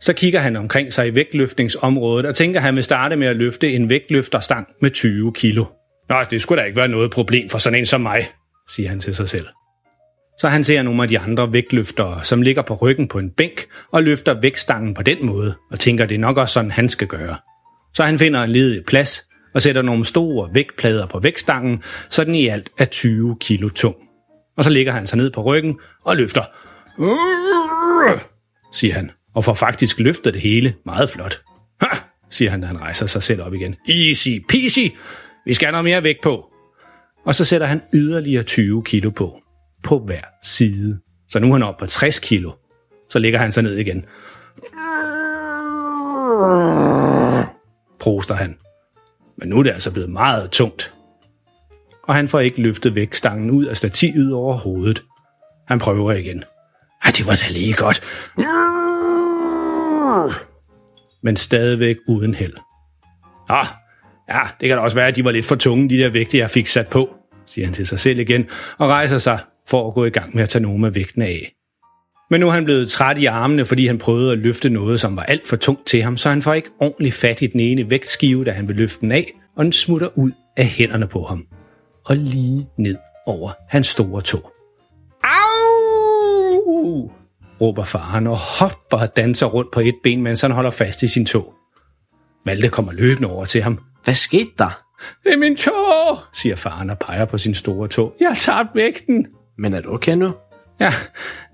Så 0.00 0.12
kigger 0.12 0.40
han 0.40 0.56
omkring 0.56 0.92
sig 0.92 1.08
i 1.08 1.14
vægtløftningsområdet 1.14 2.26
og 2.26 2.34
tænker, 2.34 2.60
at 2.60 2.64
han 2.64 2.76
vil 2.76 2.84
starte 2.84 3.16
med 3.16 3.26
at 3.26 3.36
løfte 3.36 3.72
en 3.72 3.88
vægtløfterstang 3.88 4.66
med 4.80 4.90
20 4.90 5.32
kilo. 5.32 5.64
Nå, 6.08 6.16
det 6.30 6.42
skulle 6.42 6.60
da 6.60 6.66
ikke 6.66 6.76
være 6.76 6.88
noget 6.88 7.10
problem 7.10 7.48
for 7.48 7.58
sådan 7.58 7.78
en 7.78 7.86
som 7.86 8.00
mig, 8.00 8.28
siger 8.68 8.88
han 8.88 9.00
til 9.00 9.14
sig 9.14 9.28
selv. 9.28 9.46
Så 10.40 10.48
han 10.48 10.64
ser 10.64 10.82
nogle 10.82 11.02
af 11.02 11.08
de 11.08 11.18
andre 11.18 11.52
vægtløftere, 11.52 12.24
som 12.24 12.42
ligger 12.42 12.62
på 12.62 12.74
ryggen 12.74 13.08
på 13.08 13.18
en 13.18 13.30
bænk 13.30 13.66
og 13.92 14.02
løfter 14.02 14.40
vægtstangen 14.40 14.94
på 14.94 15.02
den 15.02 15.26
måde, 15.26 15.54
og 15.70 15.80
tænker, 15.80 16.06
det 16.06 16.14
er 16.14 16.18
nok 16.18 16.36
også 16.36 16.52
sådan, 16.52 16.70
han 16.70 16.88
skal 16.88 17.06
gøre. 17.06 17.36
Så 17.94 18.04
han 18.04 18.18
finder 18.18 18.42
en 18.42 18.50
ledig 18.50 18.84
plads 18.84 19.28
og 19.54 19.62
sætter 19.62 19.82
nogle 19.82 20.04
store 20.04 20.50
vægtplader 20.54 21.06
på 21.06 21.18
vægtstangen, 21.18 21.82
så 22.10 22.24
den 22.24 22.34
i 22.34 22.46
alt 22.46 22.70
er 22.78 22.84
20 22.84 23.36
kilo 23.40 23.68
tung. 23.68 23.96
Og 24.56 24.64
så 24.64 24.70
ligger 24.70 24.92
han 24.92 25.06
sig 25.06 25.16
ned 25.16 25.30
på 25.30 25.42
ryggen 25.42 25.78
og 26.04 26.16
løfter. 26.16 26.42
siger 28.72 28.94
han, 28.94 29.10
og 29.34 29.44
får 29.44 29.54
faktisk 29.54 29.98
løftet 29.98 30.34
det 30.34 30.42
hele 30.42 30.74
meget 30.86 31.10
flot. 31.10 31.40
Ha, 31.80 31.88
siger 32.30 32.50
han, 32.50 32.60
da 32.60 32.66
han 32.66 32.80
rejser 32.80 33.06
sig 33.06 33.22
selv 33.22 33.42
op 33.42 33.54
igen. 33.54 33.76
Easy 33.88 34.28
peasy, 34.48 34.94
vi 35.46 35.54
skal 35.54 35.66
have 35.66 35.72
noget 35.72 35.84
mere 35.84 36.02
vægt 36.02 36.22
på. 36.22 36.50
Og 37.26 37.34
så 37.34 37.44
sætter 37.44 37.66
han 37.66 37.82
yderligere 37.94 38.42
20 38.42 38.82
kilo 38.84 39.10
på, 39.10 39.42
på 39.82 39.98
hver 39.98 40.22
side. 40.42 41.00
Så 41.28 41.38
nu 41.38 41.48
er 41.48 41.52
han 41.52 41.62
oppe 41.62 41.78
på 41.78 41.86
60 41.86 42.18
kilo. 42.18 42.52
Så 43.10 43.18
ligger 43.18 43.38
han 43.38 43.52
sig 43.52 43.62
ned 43.62 43.76
igen. 43.76 44.04
Proster 48.00 48.34
han. 48.34 48.56
Men 49.38 49.48
nu 49.48 49.58
er 49.58 49.62
det 49.62 49.70
altså 49.70 49.92
blevet 49.92 50.10
meget 50.10 50.50
tungt. 50.50 50.92
Og 52.08 52.14
han 52.14 52.28
får 52.28 52.40
ikke 52.40 52.62
løftet 52.62 52.94
vægtstangen 52.94 53.50
ud 53.50 53.64
af 53.64 53.76
stativet 53.76 54.34
over 54.34 54.56
hovedet. 54.56 55.04
Han 55.68 55.78
prøver 55.78 56.12
igen. 56.12 56.44
Ej, 57.04 57.10
det 57.16 57.26
var 57.26 57.34
da 57.34 57.52
lige 57.52 57.74
godt. 57.74 58.00
Men 61.22 61.36
stadigvæk 61.36 61.96
uden 62.08 62.34
held. 62.34 62.54
Nå, 63.48 63.62
ja, 64.28 64.40
det 64.60 64.68
kan 64.68 64.76
da 64.76 64.82
også 64.82 64.96
være, 64.96 65.08
at 65.08 65.16
de 65.16 65.24
var 65.24 65.30
lidt 65.30 65.46
for 65.46 65.54
tunge, 65.54 65.90
de 65.90 65.98
der 65.98 66.08
vægte, 66.08 66.38
jeg 66.38 66.50
fik 66.50 66.66
sat 66.66 66.88
på, 66.88 67.16
siger 67.46 67.66
han 67.66 67.74
til 67.74 67.86
sig 67.86 68.00
selv 68.00 68.18
igen, 68.18 68.44
og 68.78 68.88
rejser 68.88 69.18
sig 69.18 69.38
for 69.68 69.88
at 69.88 69.94
gå 69.94 70.04
i 70.04 70.10
gang 70.10 70.34
med 70.34 70.42
at 70.42 70.48
tage 70.48 70.62
nogle 70.62 70.86
af 70.86 70.94
vægtene 70.94 71.26
af. 71.26 71.54
Men 72.30 72.40
nu 72.40 72.48
er 72.48 72.52
han 72.52 72.64
blevet 72.64 72.90
træt 72.90 73.18
i 73.18 73.26
armene, 73.26 73.64
fordi 73.64 73.86
han 73.86 73.98
prøvede 73.98 74.32
at 74.32 74.38
løfte 74.38 74.70
noget, 74.70 75.00
som 75.00 75.16
var 75.16 75.22
alt 75.22 75.48
for 75.48 75.56
tungt 75.56 75.86
til 75.86 76.02
ham, 76.02 76.16
så 76.16 76.28
han 76.28 76.42
får 76.42 76.54
ikke 76.54 76.70
ordentligt 76.80 77.14
fat 77.14 77.42
i 77.42 77.46
den 77.46 77.60
ene 77.60 77.90
vægtskive, 77.90 78.44
da 78.44 78.50
han 78.50 78.68
vil 78.68 78.76
løfte 78.76 79.00
den 79.00 79.12
af, 79.12 79.26
og 79.56 79.64
den 79.64 79.72
smutter 79.72 80.08
ud 80.18 80.30
af 80.56 80.66
hænderne 80.66 81.08
på 81.08 81.22
ham. 81.22 81.46
Og 82.04 82.16
lige 82.16 82.68
ned 82.78 82.96
over 83.26 83.52
hans 83.68 83.86
store 83.86 84.22
tog. 84.22 84.52
Au! 85.24 87.10
råber 87.60 87.84
faren 87.84 88.26
og 88.26 88.38
hopper 88.38 88.96
og 88.96 89.16
danser 89.16 89.46
rundt 89.46 89.72
på 89.72 89.80
et 89.80 89.94
ben, 90.02 90.22
mens 90.22 90.40
han 90.40 90.50
holder 90.50 90.70
fast 90.70 91.02
i 91.02 91.08
sin 91.08 91.26
tog. 91.26 91.54
Malte 92.46 92.68
kommer 92.68 92.92
løbende 92.92 93.30
over 93.30 93.44
til 93.44 93.62
ham. 93.62 93.78
Hvad 94.04 94.14
skete 94.14 94.50
der? 94.58 94.80
Det 95.24 95.32
er 95.32 95.36
min 95.36 95.56
tog, 95.56 96.18
siger 96.32 96.56
faren 96.56 96.90
og 96.90 96.98
peger 96.98 97.24
på 97.24 97.38
sin 97.38 97.54
store 97.54 97.88
tog. 97.88 98.14
Jeg 98.20 98.28
har 98.28 98.34
tabt 98.34 98.68
vægten. 98.74 99.26
Men 99.58 99.74
er 99.74 99.80
du 99.80 99.94
okay 99.94 100.14
nu? 100.14 100.34
Ja, 100.80 100.92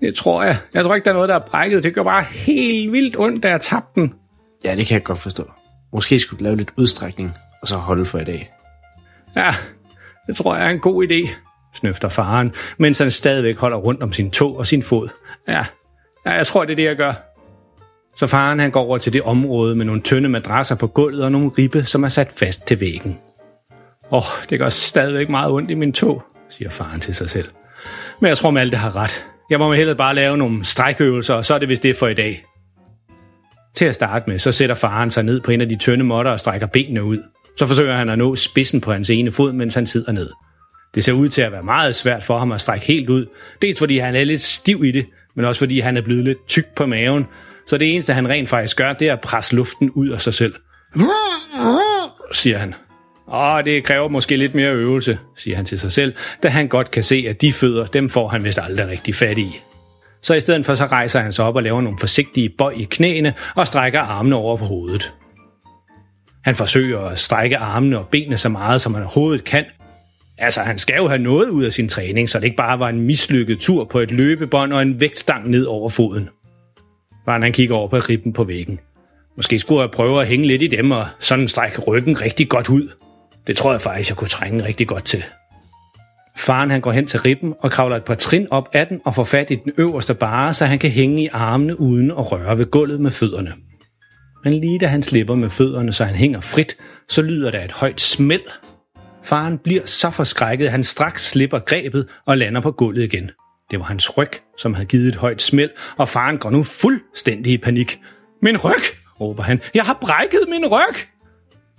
det 0.01 0.15
tror 0.15 0.43
jeg. 0.43 0.55
Jeg 0.73 0.83
tror 0.83 0.95
ikke, 0.95 1.05
der 1.05 1.11
er 1.11 1.15
noget, 1.15 1.29
der 1.29 1.35
er 1.35 1.47
brækket. 1.47 1.83
Det 1.83 1.95
gør 1.95 2.03
bare 2.03 2.23
helt 2.23 2.91
vildt 2.91 3.15
ondt, 3.19 3.43
da 3.43 3.49
jeg 3.49 3.61
tabte 3.61 4.01
den. 4.01 4.13
Ja, 4.63 4.75
det 4.75 4.87
kan 4.87 4.95
jeg 4.95 5.03
godt 5.03 5.19
forstå. 5.19 5.51
Måske 5.93 6.19
skulle 6.19 6.39
du 6.39 6.43
lave 6.43 6.55
lidt 6.55 6.73
udstrækning, 6.77 7.33
og 7.61 7.67
så 7.67 7.77
holde 7.77 8.05
for 8.05 8.19
i 8.19 8.23
dag. 8.23 8.51
Ja, 9.35 9.51
det 10.27 10.35
tror 10.35 10.55
jeg 10.55 10.65
er 10.65 10.69
en 10.69 10.79
god 10.79 11.07
idé, 11.07 11.29
snøfter 11.73 12.09
faren, 12.09 12.53
mens 12.77 12.99
han 12.99 13.11
stadigvæk 13.11 13.57
holder 13.57 13.77
rundt 13.77 14.03
om 14.03 14.13
sin 14.13 14.31
tog 14.31 14.57
og 14.57 14.67
sin 14.67 14.83
fod. 14.83 15.09
Ja, 15.47 15.65
ja 16.25 16.31
jeg 16.31 16.47
tror, 16.47 16.65
det 16.65 16.71
er 16.71 16.75
det, 16.75 16.83
jeg 16.83 16.95
gør. 16.95 17.13
Så 18.15 18.27
faren 18.27 18.59
han 18.59 18.71
går 18.71 18.81
over 18.81 18.97
til 18.97 19.13
det 19.13 19.21
område 19.21 19.75
med 19.75 19.85
nogle 19.85 20.01
tynde 20.01 20.29
madrasser 20.29 20.75
på 20.75 20.87
gulvet 20.87 21.23
og 21.23 21.31
nogle 21.31 21.51
ribbe, 21.57 21.83
som 21.83 22.03
er 22.03 22.07
sat 22.07 22.31
fast 22.39 22.67
til 22.67 22.79
væggen. 22.79 23.17
Åh, 24.11 24.17
oh, 24.17 24.45
det 24.49 24.59
gør 24.59 24.69
stadigvæk 24.69 25.29
meget 25.29 25.51
ondt 25.51 25.71
i 25.71 25.73
min 25.73 25.93
tog, 25.93 26.23
siger 26.49 26.69
faren 26.69 26.99
til 26.99 27.15
sig 27.15 27.29
selv. 27.29 27.47
Men 28.19 28.27
jeg 28.27 28.37
tror, 28.37 28.51
Malte 28.51 28.77
har 28.77 28.95
ret. 28.95 29.25
Jeg 29.49 29.59
må 29.59 29.73
hellere 29.73 29.95
bare 29.95 30.15
lave 30.15 30.37
nogle 30.37 30.65
strækøvelser, 30.65 31.33
og 31.33 31.45
så 31.45 31.53
er 31.53 31.59
det 31.59 31.69
vist 31.69 31.83
det 31.83 31.95
for 31.95 32.07
i 32.07 32.13
dag. 32.13 32.45
Til 33.75 33.85
at 33.85 33.95
starte 33.95 34.29
med, 34.29 34.39
så 34.39 34.51
sætter 34.51 34.75
faren 34.75 35.11
sig 35.11 35.23
ned 35.23 35.41
på 35.41 35.51
en 35.51 35.61
af 35.61 35.69
de 35.69 35.75
tynde 35.75 36.03
måtter 36.03 36.31
og 36.31 36.39
strækker 36.39 36.67
benene 36.67 37.03
ud. 37.03 37.19
Så 37.57 37.67
forsøger 37.67 37.95
han 37.95 38.09
at 38.09 38.17
nå 38.17 38.35
spidsen 38.35 38.81
på 38.81 38.91
hans 38.91 39.09
ene 39.09 39.31
fod, 39.31 39.53
mens 39.53 39.75
han 39.75 39.85
sidder 39.85 40.11
ned. 40.11 40.29
Det 40.95 41.03
ser 41.03 41.13
ud 41.13 41.29
til 41.29 41.41
at 41.41 41.51
være 41.51 41.63
meget 41.63 41.95
svært 41.95 42.23
for 42.23 42.37
ham 42.37 42.51
at 42.51 42.61
strække 42.61 42.85
helt 42.85 43.09
ud. 43.09 43.25
Dels 43.61 43.79
fordi 43.79 43.97
han 43.97 44.15
er 44.15 44.23
lidt 44.23 44.41
stiv 44.41 44.83
i 44.83 44.91
det, 44.91 45.05
men 45.35 45.45
også 45.45 45.59
fordi 45.59 45.79
han 45.79 45.97
er 45.97 46.01
blevet 46.01 46.23
lidt 46.23 46.47
tyk 46.47 46.65
på 46.75 46.85
maven. 46.85 47.25
Så 47.67 47.77
det 47.77 47.93
eneste, 47.93 48.13
han 48.13 48.29
rent 48.29 48.49
faktisk 48.49 48.77
gør, 48.77 48.93
det 48.93 49.07
er 49.07 49.13
at 49.13 49.21
presse 49.21 49.55
luften 49.55 49.91
ud 49.91 50.09
af 50.09 50.21
sig 50.21 50.33
selv. 50.33 50.53
Siger 52.33 52.57
han. 52.57 52.73
Åh, 53.33 53.63
det 53.65 53.83
kræver 53.83 54.07
måske 54.07 54.37
lidt 54.37 54.55
mere 54.55 54.71
øvelse, 54.71 55.19
siger 55.37 55.55
han 55.55 55.65
til 55.65 55.79
sig 55.79 55.91
selv, 55.91 56.13
da 56.43 56.47
han 56.47 56.67
godt 56.67 56.91
kan 56.91 57.03
se, 57.03 57.25
at 57.29 57.41
de 57.41 57.53
fødder, 57.53 57.85
dem 57.85 58.09
får 58.09 58.27
han 58.27 58.43
vist 58.43 58.59
aldrig 58.61 58.87
rigtig 58.87 59.15
fat 59.15 59.37
i. 59.37 59.59
Så 60.21 60.33
i 60.33 60.39
stedet 60.39 60.65
for 60.65 60.75
så 60.75 60.85
rejser 60.85 61.19
han 61.19 61.33
sig 61.33 61.45
op 61.45 61.55
og 61.55 61.63
laver 61.63 61.81
nogle 61.81 61.99
forsigtige 61.99 62.49
bøj 62.57 62.73
i 62.77 62.87
knæene 62.91 63.33
og 63.55 63.67
strækker 63.67 63.99
armene 63.99 64.35
over 64.35 64.57
på 64.57 64.65
hovedet. 64.65 65.13
Han 66.43 66.55
forsøger 66.55 66.99
at 66.99 67.19
strække 67.19 67.57
armene 67.57 67.99
og 67.99 68.07
benene 68.07 68.37
så 68.37 68.49
meget, 68.49 68.81
som 68.81 68.93
han 68.93 69.03
overhovedet 69.03 69.43
kan. 69.43 69.65
Altså, 70.37 70.61
han 70.61 70.77
skal 70.77 70.95
jo 70.97 71.07
have 71.07 71.19
noget 71.19 71.49
ud 71.49 71.63
af 71.63 71.73
sin 71.73 71.89
træning, 71.89 72.29
så 72.29 72.39
det 72.39 72.45
ikke 72.45 72.57
bare 72.57 72.79
var 72.79 72.89
en 72.89 73.01
mislykket 73.01 73.59
tur 73.59 73.85
på 73.85 73.99
et 73.99 74.11
løbebånd 74.11 74.73
og 74.73 74.81
en 74.81 74.99
vægtstang 75.01 75.49
ned 75.49 75.65
over 75.65 75.89
foden. 75.89 76.29
Barn 77.25 77.41
han 77.41 77.53
kigger 77.53 77.75
over 77.75 77.87
på 77.87 77.97
ribben 77.97 78.33
på 78.33 78.43
væggen. 78.43 78.79
Måske 79.37 79.59
skulle 79.59 79.81
jeg 79.81 79.91
prøve 79.91 80.21
at 80.21 80.27
hænge 80.27 80.47
lidt 80.47 80.61
i 80.61 80.67
dem 80.67 80.91
og 80.91 81.05
sådan 81.19 81.47
strække 81.47 81.81
ryggen 81.81 82.21
rigtig 82.21 82.49
godt 82.49 82.69
ud. 82.69 82.89
Det 83.47 83.57
tror 83.57 83.71
jeg 83.71 83.81
faktisk, 83.81 84.09
jeg 84.09 84.17
kunne 84.17 84.27
trænge 84.27 84.63
rigtig 84.63 84.87
godt 84.87 85.05
til. 85.05 85.23
Faren 86.37 86.71
han 86.71 86.81
går 86.81 86.91
hen 86.91 87.07
til 87.07 87.19
ribben 87.19 87.53
og 87.59 87.71
kravler 87.71 87.95
et 87.95 88.03
par 88.03 88.15
trin 88.15 88.47
op 88.51 88.69
ad 88.73 88.85
den 88.85 89.01
og 89.05 89.15
får 89.15 89.23
fat 89.23 89.51
i 89.51 89.55
den 89.55 89.71
øverste 89.77 90.13
bare, 90.13 90.53
så 90.53 90.65
han 90.65 90.79
kan 90.79 90.89
hænge 90.89 91.23
i 91.23 91.29
armene 91.31 91.79
uden 91.79 92.11
at 92.11 92.31
røre 92.31 92.57
ved 92.57 92.65
gulvet 92.65 92.99
med 92.99 93.11
fødderne. 93.11 93.53
Men 94.43 94.53
lige 94.53 94.79
da 94.79 94.85
han 94.85 95.03
slipper 95.03 95.35
med 95.35 95.49
fødderne, 95.49 95.93
så 95.93 96.05
han 96.05 96.15
hænger 96.15 96.39
frit, 96.39 96.77
så 97.09 97.21
lyder 97.21 97.51
der 97.51 97.63
et 97.63 97.71
højt 97.71 98.01
smæld. 98.01 98.41
Faren 99.23 99.57
bliver 99.57 99.85
så 99.85 100.09
forskrækket, 100.09 100.65
at 100.65 100.71
han 100.71 100.83
straks 100.83 101.29
slipper 101.29 101.59
grebet 101.59 102.09
og 102.25 102.37
lander 102.37 102.61
på 102.61 102.71
gulvet 102.71 103.03
igen. 103.03 103.31
Det 103.71 103.79
var 103.79 103.85
hans 103.85 104.17
ryg, 104.17 104.31
som 104.57 104.73
havde 104.73 104.85
givet 104.85 105.07
et 105.07 105.15
højt 105.15 105.41
smæld, 105.41 105.69
og 105.97 106.09
faren 106.09 106.37
går 106.37 106.49
nu 106.49 106.63
fuldstændig 106.63 107.53
i 107.53 107.57
panik. 107.57 107.99
Min 108.41 108.57
ryg, 108.57 108.83
råber 109.21 109.43
han. 109.43 109.61
Jeg 109.73 109.83
har 109.83 109.97
brækket 110.01 110.45
min 110.49 110.65
ryg! 110.65 110.95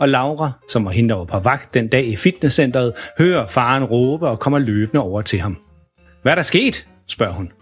og 0.02 0.08
Laura, 0.08 0.52
som 0.68 0.84
var 0.84 0.90
hende, 0.90 1.08
der 1.08 1.14
var 1.14 1.24
på 1.24 1.38
vagt 1.38 1.74
den 1.74 1.88
dag 1.88 2.06
i 2.06 2.16
fitnesscenteret, 2.16 2.92
hører 3.18 3.46
faren 3.46 3.84
råbe 3.84 4.28
og 4.28 4.40
kommer 4.40 4.58
løbende 4.58 5.02
over 5.02 5.22
til 5.22 5.40
ham. 5.40 5.58
Hvad 6.22 6.32
er 6.32 6.36
der 6.36 6.42
sket? 6.42 6.86
spørger 7.08 7.32
hun. 7.32 7.52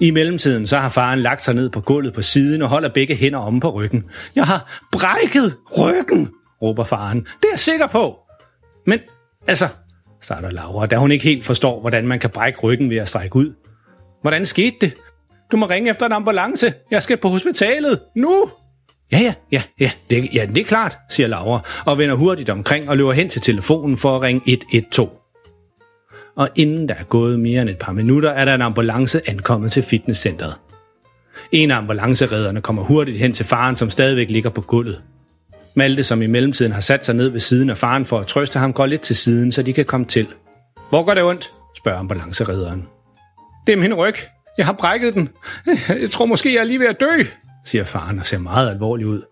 I 0.00 0.10
mellemtiden 0.10 0.66
så 0.66 0.78
har 0.78 0.88
faren 0.88 1.18
lagt 1.18 1.42
sig 1.42 1.54
ned 1.54 1.70
på 1.70 1.80
gulvet 1.80 2.14
på 2.14 2.22
siden 2.22 2.62
og 2.62 2.68
holder 2.68 2.88
begge 2.88 3.14
hænder 3.14 3.38
om 3.38 3.60
på 3.60 3.70
ryggen. 3.70 4.04
Jeg 4.34 4.44
har 4.44 4.80
brækket 4.92 5.56
ryggen, 5.78 6.28
råber 6.62 6.84
faren. 6.84 7.20
Det 7.20 7.44
er 7.44 7.52
jeg 7.52 7.58
sikker 7.58 7.86
på. 7.86 8.18
Men 8.86 8.98
altså, 9.46 9.68
starter 10.24 10.50
Laura, 10.50 10.86
da 10.86 10.96
hun 10.96 11.12
ikke 11.12 11.24
helt 11.24 11.44
forstår, 11.44 11.80
hvordan 11.80 12.06
man 12.06 12.18
kan 12.18 12.30
brække 12.30 12.60
ryggen 12.60 12.90
ved 12.90 12.96
at 12.96 13.08
strække 13.08 13.36
ud. 13.36 13.52
Hvordan 14.22 14.46
skete 14.46 14.76
det? 14.80 14.94
Du 15.52 15.56
må 15.56 15.66
ringe 15.66 15.90
efter 15.90 16.06
en 16.06 16.12
ambulance. 16.12 16.72
Jeg 16.90 17.02
skal 17.02 17.16
på 17.16 17.28
hospitalet. 17.28 18.00
Nu! 18.16 18.50
Ja, 19.12 19.18
ja, 19.18 19.34
ja, 19.52 19.62
ja, 19.80 19.90
det, 20.10 20.34
ja, 20.34 20.46
det 20.46 20.58
er 20.58 20.64
klart, 20.64 20.98
siger 21.10 21.26
Laura, 21.26 21.60
og 21.86 21.98
vender 21.98 22.14
hurtigt 22.14 22.50
omkring 22.50 22.88
og 22.88 22.96
løber 22.96 23.12
hen 23.12 23.28
til 23.28 23.42
telefonen 23.42 23.96
for 23.96 24.16
at 24.16 24.22
ringe 24.22 24.40
112. 24.46 25.10
Og 26.36 26.48
inden 26.56 26.88
der 26.88 26.94
er 26.94 27.04
gået 27.04 27.40
mere 27.40 27.62
end 27.62 27.70
et 27.70 27.78
par 27.78 27.92
minutter, 27.92 28.30
er 28.30 28.44
der 28.44 28.54
en 28.54 28.62
ambulance 28.62 29.30
ankommet 29.30 29.72
til 29.72 29.82
fitnesscenteret. 29.82 30.54
En 31.52 31.70
af 31.70 31.76
ambulanceredderne 31.76 32.60
kommer 32.60 32.82
hurtigt 32.82 33.18
hen 33.18 33.32
til 33.32 33.46
faren, 33.46 33.76
som 33.76 33.90
stadigvæk 33.90 34.30
ligger 34.30 34.50
på 34.50 34.60
gulvet. 34.60 35.02
Malte, 35.76 36.04
som 36.04 36.22
i 36.22 36.26
mellemtiden 36.26 36.72
har 36.72 36.80
sat 36.80 37.06
sig 37.06 37.14
ned 37.14 37.28
ved 37.28 37.40
siden 37.40 37.70
af 37.70 37.78
faren 37.78 38.04
for 38.04 38.18
at 38.18 38.26
trøste 38.26 38.58
ham, 38.58 38.72
går 38.72 38.86
lidt 38.86 39.00
til 39.00 39.16
siden, 39.16 39.52
så 39.52 39.62
de 39.62 39.72
kan 39.72 39.84
komme 39.84 40.06
til. 40.06 40.26
Hvor 40.88 41.02
går 41.02 41.14
det 41.14 41.22
ondt? 41.22 41.52
spørger 41.76 41.98
ambulanceredderen. 41.98 42.88
Det 43.66 43.72
er 43.72 43.76
min 43.76 43.94
ryg. 43.94 44.14
Jeg 44.58 44.66
har 44.66 44.72
brækket 44.72 45.14
den. 45.14 45.28
Jeg 45.88 46.10
tror 46.10 46.26
måske, 46.26 46.54
jeg 46.54 46.60
er 46.60 46.64
lige 46.64 46.80
ved 46.80 46.86
at 46.86 47.00
dø, 47.00 47.22
siger 47.64 47.84
faren 47.84 48.18
og 48.18 48.26
ser 48.26 48.38
meget 48.38 48.70
alvorlig 48.70 49.06
ud. 49.06 49.22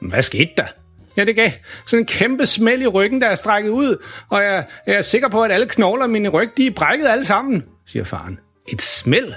Hvad 0.00 0.22
skete 0.22 0.50
der? 0.56 0.66
Ja, 1.16 1.24
det 1.24 1.36
gav 1.36 1.50
sådan 1.86 2.02
en 2.02 2.06
kæmpe 2.06 2.46
smæld 2.46 2.82
i 2.82 2.86
ryggen, 2.86 3.20
der 3.20 3.26
er 3.26 3.34
strækket 3.34 3.70
ud, 3.70 3.96
og 4.28 4.42
jeg, 4.42 4.66
jeg 4.86 4.94
er 4.94 5.00
sikker 5.00 5.28
på, 5.28 5.42
at 5.42 5.52
alle 5.52 5.66
knogler 5.66 6.06
i 6.06 6.08
min 6.08 6.28
ryg, 6.28 6.50
de 6.56 6.66
er 6.66 6.70
brækket 6.70 7.06
alle 7.08 7.24
sammen, 7.24 7.64
siger 7.86 8.04
faren. 8.04 8.38
Et 8.68 8.82
smæld? 8.82 9.32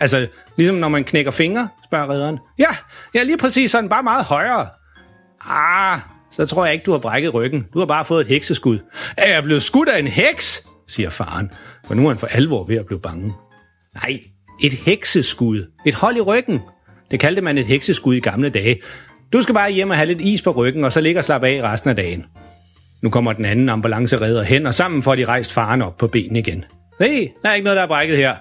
Altså, 0.00 0.26
ligesom 0.56 0.76
når 0.76 0.88
man 0.88 1.04
knækker 1.04 1.30
fingre, 1.30 1.68
spørger 1.84 2.10
redderen. 2.10 2.38
Ja, 2.58 2.76
ja, 3.14 3.22
lige 3.22 3.38
præcis 3.38 3.70
sådan, 3.70 3.88
bare 3.88 4.02
meget 4.02 4.24
højere. 4.24 4.68
Ah, 5.48 5.98
så 6.30 6.46
tror 6.46 6.64
jeg 6.64 6.74
ikke, 6.74 6.84
du 6.84 6.90
har 6.92 6.98
brækket 6.98 7.34
ryggen. 7.34 7.66
Du 7.74 7.78
har 7.78 7.86
bare 7.86 8.04
fået 8.04 8.20
et 8.20 8.26
hekseskud. 8.26 8.78
Er 9.16 9.32
jeg 9.32 9.42
blevet 9.42 9.62
skudt 9.62 9.88
af 9.88 9.98
en 9.98 10.06
heks? 10.06 10.66
siger 10.88 11.10
faren, 11.10 11.50
for 11.86 11.94
nu 11.94 12.04
er 12.04 12.08
han 12.08 12.18
for 12.18 12.26
alvor 12.26 12.64
ved 12.64 12.76
at 12.76 12.86
blive 12.86 13.00
bange. 13.00 13.32
Nej, 13.94 14.20
et 14.62 14.72
hekseskud. 14.72 15.66
Et 15.86 15.94
hold 15.94 16.16
i 16.16 16.20
ryggen, 16.20 16.60
det 17.10 17.20
kaldte 17.20 17.42
man 17.42 17.58
et 17.58 17.66
hekseskud 17.66 18.14
i 18.14 18.20
gamle 18.20 18.50
dage. 18.50 18.80
Du 19.32 19.42
skal 19.42 19.54
bare 19.54 19.70
hjem 19.70 19.90
og 19.90 19.96
have 19.96 20.06
lidt 20.06 20.20
is 20.20 20.42
på 20.42 20.50
ryggen, 20.50 20.84
og 20.84 20.92
så 20.92 21.00
ligge 21.00 21.20
og 21.20 21.24
slappe 21.24 21.48
af 21.48 21.62
resten 21.62 21.90
af 21.90 21.96
dagen. 21.96 22.24
Nu 23.02 23.10
kommer 23.10 23.32
den 23.32 23.44
anden 23.44 23.68
ambulanceredder 23.68 24.42
hen, 24.42 24.66
og 24.66 24.74
sammen 24.74 25.02
får 25.02 25.14
de 25.14 25.24
rejst 25.24 25.52
faren 25.52 25.82
op 25.82 25.96
på 25.96 26.06
benene 26.06 26.38
igen. 26.38 26.64
Nej, 27.00 27.28
der 27.42 27.48
er 27.48 27.54
ikke 27.54 27.64
noget, 27.64 27.76
der 27.76 27.82
er 27.82 27.86
brækket 27.86 28.16
her. 28.16 28.34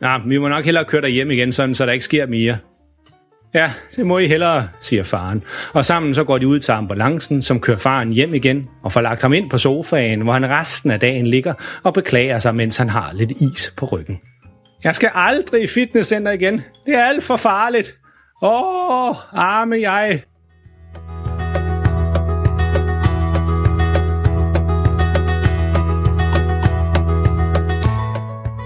Nå, 0.00 0.28
vi 0.28 0.38
må 0.38 0.48
nok 0.48 0.64
hellere 0.64 0.84
køre 0.84 1.02
dig 1.02 1.10
hjem 1.10 1.30
igen, 1.30 1.52
sådan, 1.52 1.74
så 1.74 1.86
der 1.86 1.92
ikke 1.92 2.04
sker 2.04 2.26
mere. 2.26 2.58
Ja, 3.54 3.72
det 3.96 4.06
må 4.06 4.18
I 4.18 4.26
hellere, 4.26 4.68
siger 4.80 5.02
faren. 5.02 5.42
Og 5.72 5.84
sammen 5.84 6.14
så 6.14 6.24
går 6.24 6.38
de 6.38 6.46
ud 6.48 6.58
til 6.58 6.72
ambulancen, 6.72 7.42
som 7.42 7.60
kører 7.60 7.78
faren 7.78 8.12
hjem 8.12 8.34
igen 8.34 8.68
og 8.82 8.92
får 8.92 9.00
lagt 9.00 9.22
ham 9.22 9.32
ind 9.32 9.50
på 9.50 9.58
sofaen, 9.58 10.20
hvor 10.20 10.32
han 10.32 10.50
resten 10.50 10.90
af 10.90 11.00
dagen 11.00 11.26
ligger 11.26 11.54
og 11.82 11.94
beklager 11.94 12.38
sig, 12.38 12.54
mens 12.54 12.76
han 12.76 12.88
har 12.88 13.12
lidt 13.12 13.30
is 13.30 13.74
på 13.76 13.86
ryggen. 13.86 14.18
Jeg 14.84 14.94
skal 14.94 15.10
aldrig 15.14 15.62
i 15.62 15.66
fitnesscenter 15.66 16.32
igen. 16.32 16.62
Det 16.86 16.94
er 16.94 17.04
alt 17.04 17.24
for 17.24 17.36
farligt. 17.36 17.94
Åh, 18.42 19.14
arme 19.32 19.80
jeg. 19.80 20.22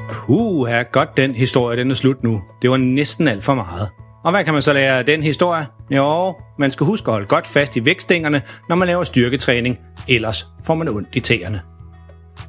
Puh, 0.09 0.71
er 0.71 0.83
godt 0.83 1.17
den 1.17 1.35
historie, 1.35 1.79
den 1.79 1.91
er 1.91 1.95
slut 1.95 2.23
nu. 2.23 2.43
Det 2.63 2.71
var 2.71 2.77
næsten 2.77 3.29
alt 3.29 3.45
for 3.45 3.55
meget. 3.55 4.04
Og 4.25 4.31
hvad 4.31 4.45
kan 4.45 4.53
man 4.53 4.63
så 4.63 4.73
lære 4.73 4.99
af 4.99 5.07
den 5.07 5.23
historie? 5.23 5.67
Jo, 5.91 6.35
man 6.59 6.71
skal 6.71 6.87
huske 6.87 7.09
at 7.09 7.13
holde 7.13 7.27
godt 7.27 7.47
fast 7.47 7.77
i 7.77 7.85
vækstængerne, 7.85 8.43
når 8.69 8.77
man 8.77 8.87
laver 8.87 9.05
styrketræning, 9.05 9.79
ellers 10.09 10.47
får 10.67 10.75
man 10.75 10.89
ondt 10.89 11.09
i 11.13 11.21
tæerne. 11.21 11.61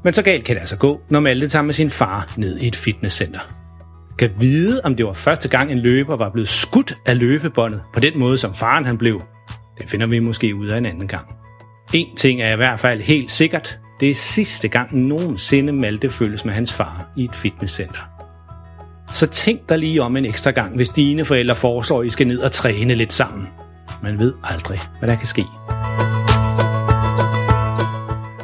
Men 0.03 0.13
så 0.13 0.21
galt 0.21 0.45
kan 0.45 0.55
det 0.55 0.59
altså 0.59 0.77
gå, 0.77 1.01
når 1.09 1.19
Malte 1.19 1.47
tager 1.47 1.63
med 1.63 1.73
sin 1.73 1.89
far 1.89 2.33
ned 2.37 2.57
i 2.57 2.67
et 2.67 2.75
fitnesscenter. 2.75 3.39
Kan 4.17 4.31
vide, 4.39 4.81
om 4.83 4.95
det 4.95 5.05
var 5.05 5.13
første 5.13 5.49
gang 5.49 5.71
en 5.71 5.79
løber 5.79 6.15
var 6.15 6.29
blevet 6.29 6.47
skudt 6.47 6.97
af 7.05 7.19
løbebåndet 7.19 7.81
på 7.93 7.99
den 7.99 8.19
måde, 8.19 8.37
som 8.37 8.53
faren 8.53 8.85
han 8.85 8.97
blev. 8.97 9.21
Det 9.77 9.89
finder 9.89 10.07
vi 10.07 10.19
måske 10.19 10.55
ud 10.55 10.67
af 10.67 10.77
en 10.77 10.85
anden 10.85 11.07
gang. 11.07 11.25
En 11.93 12.15
ting 12.15 12.41
er 12.41 12.53
i 12.53 12.55
hvert 12.55 12.79
fald 12.79 13.01
helt 13.01 13.31
sikkert. 13.31 13.79
Det 13.99 14.09
er 14.09 14.15
sidste 14.15 14.67
gang 14.67 14.97
nogensinde 14.97 15.73
Malte 15.73 16.09
følges 16.09 16.45
med 16.45 16.53
hans 16.53 16.73
far 16.73 17.07
i 17.17 17.23
et 17.23 17.35
fitnesscenter. 17.35 18.14
Så 19.15 19.27
tænk 19.27 19.69
dig 19.69 19.77
lige 19.77 20.01
om 20.01 20.17
en 20.17 20.25
ekstra 20.25 20.51
gang, 20.51 20.75
hvis 20.75 20.89
dine 20.89 21.25
forældre 21.25 21.55
foreslår, 21.55 22.01
at 22.01 22.05
I 22.05 22.09
skal 22.09 22.27
ned 22.27 22.39
og 22.39 22.51
træne 22.51 22.93
lidt 22.93 23.13
sammen. 23.13 23.47
Man 24.03 24.19
ved 24.19 24.33
aldrig, 24.43 24.79
hvad 24.99 25.09
der 25.09 25.15
kan 25.15 25.27
ske. 25.27 25.45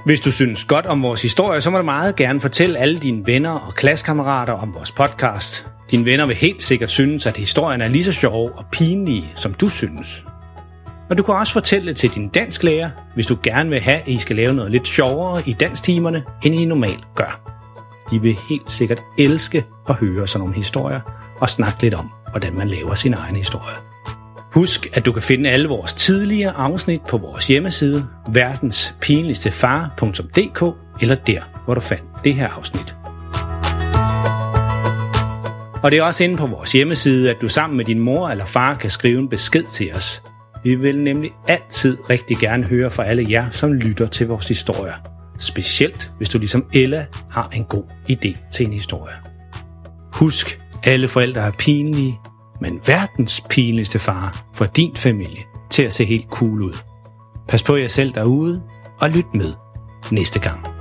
Hvis 0.06 0.20
du 0.20 0.32
synes 0.32 0.66
godt 0.66 0.86
om 0.86 1.04
vores 1.04 1.22
historie, 1.22 1.62
så 1.62 1.70
må 1.70 1.78
du 1.78 1.84
meget 1.84 2.16
gerne 2.16 2.42
fortælle 2.42 2.80
alle 2.80 2.98
dine 2.98 3.24
venner 3.26 3.52
og 3.52 3.76
klassekammerater 3.76 4.54
om 4.54 4.74
vores 4.74 4.92
podcast. 4.92 5.66
Dine 5.92 6.06
venner 6.06 6.28
vil 6.28 6.36
helt 6.36 6.64
sikkert 6.64 6.90
synes, 6.90 7.26
at 7.26 7.38
historien 7.38 7.82
er 7.82 7.88
lige 7.88 8.04
så 8.04 8.12
sjov 8.12 8.52
og 8.56 8.66
pinlig, 8.72 9.34
som 9.36 9.54
du 9.54 9.70
synes. 9.70 10.26
Og 11.10 11.18
du 11.18 11.24
kan 11.24 11.36
også 11.36 11.54
fortælle 11.54 11.88
det 11.88 11.98
til 11.98 12.10
din 12.10 12.30
dansklærer, 12.30 12.90
hvis 13.14 13.26
du 13.26 13.38
gerne 13.44 13.70
vil 13.70 13.80
have, 13.80 14.00
at 14.00 14.08
I 14.08 14.18
skal 14.18 14.36
lave 14.36 14.54
noget 14.54 14.72
lidt 14.72 14.88
sjovere 14.88 15.42
i 15.46 15.54
dansktimerne, 15.54 16.24
end 16.44 16.56
I 16.56 16.66
normalt 16.66 17.04
gør. 17.16 17.61
De 18.12 18.22
vil 18.22 18.38
helt 18.50 18.72
sikkert 18.72 19.04
elske 19.18 19.66
at 19.90 19.96
høre 19.96 20.28
sådan 20.28 20.40
nogle 20.40 20.56
historier 20.56 21.00
og 21.40 21.50
snakke 21.50 21.82
lidt 21.82 21.94
om, 21.94 22.12
hvordan 22.32 22.54
man 22.54 22.68
laver 22.68 22.94
sin 22.94 23.14
egen 23.14 23.36
historie. 23.36 23.76
Husk, 24.54 24.88
at 24.94 25.06
du 25.06 25.12
kan 25.12 25.22
finde 25.22 25.50
alle 25.50 25.68
vores 25.68 25.94
tidligere 25.94 26.52
afsnit 26.52 27.02
på 27.10 27.18
vores 27.18 27.48
hjemmeside, 27.48 28.08
verdenspinligstefar.dk 28.28 30.64
eller 31.02 31.16
der, 31.16 31.42
hvor 31.66 31.74
du 31.74 31.82
fandt 31.82 32.04
det 32.24 32.34
her 32.34 32.50
afsnit. 32.50 32.96
Og 35.84 35.92
det 35.92 36.00
er 36.00 36.04
også 36.04 36.24
inde 36.24 36.38
på 36.38 36.48
vores 36.48 36.72
hjemmeside, 36.72 37.30
at 37.30 37.38
du 37.42 37.48
sammen 37.48 37.78
med 37.78 37.86
din 37.86 38.00
mor 38.00 38.30
eller 38.30 38.46
far 38.46 38.76
kan 38.76 38.90
skrive 38.90 39.20
en 39.20 39.30
besked 39.30 39.64
til 39.64 39.92
os. 39.96 40.22
Vi 40.64 40.76
vil 40.76 41.04
nemlig 41.04 41.32
altid 41.48 41.98
rigtig 42.10 42.38
gerne 42.38 42.64
høre 42.64 42.90
fra 42.90 43.06
alle 43.06 43.26
jer, 43.30 43.50
som 43.50 43.74
lytter 43.74 44.08
til 44.08 44.28
vores 44.28 44.48
historier. 44.48 44.94
Specielt 45.42 46.12
hvis 46.18 46.30
du 46.30 46.38
ligesom 46.38 46.66
Ella 46.74 47.06
har 47.30 47.50
en 47.54 47.64
god 47.64 47.84
idé 48.10 48.38
til 48.52 48.66
en 48.66 48.74
historie. 48.74 49.14
Husk, 50.14 50.62
alle 50.84 51.08
forældre 51.08 51.42
er 51.42 51.52
pinlige, 51.52 52.20
men 52.62 52.80
verdens 52.86 53.44
pinligste 53.50 54.00
far 54.00 54.46
får 54.54 54.66
din 54.66 54.96
familie 54.96 55.44
til 55.70 55.84
at 55.84 55.94
se 55.94 56.06
helt 56.06 56.30
cool 56.30 56.62
ud. 56.62 56.78
Pas 57.48 57.64
på 57.64 57.76
jer 57.76 57.88
selv 57.88 58.14
derude, 58.14 58.62
og 59.00 59.10
lyt 59.10 59.34
med 59.34 59.54
næste 60.12 60.40
gang. 60.40 60.81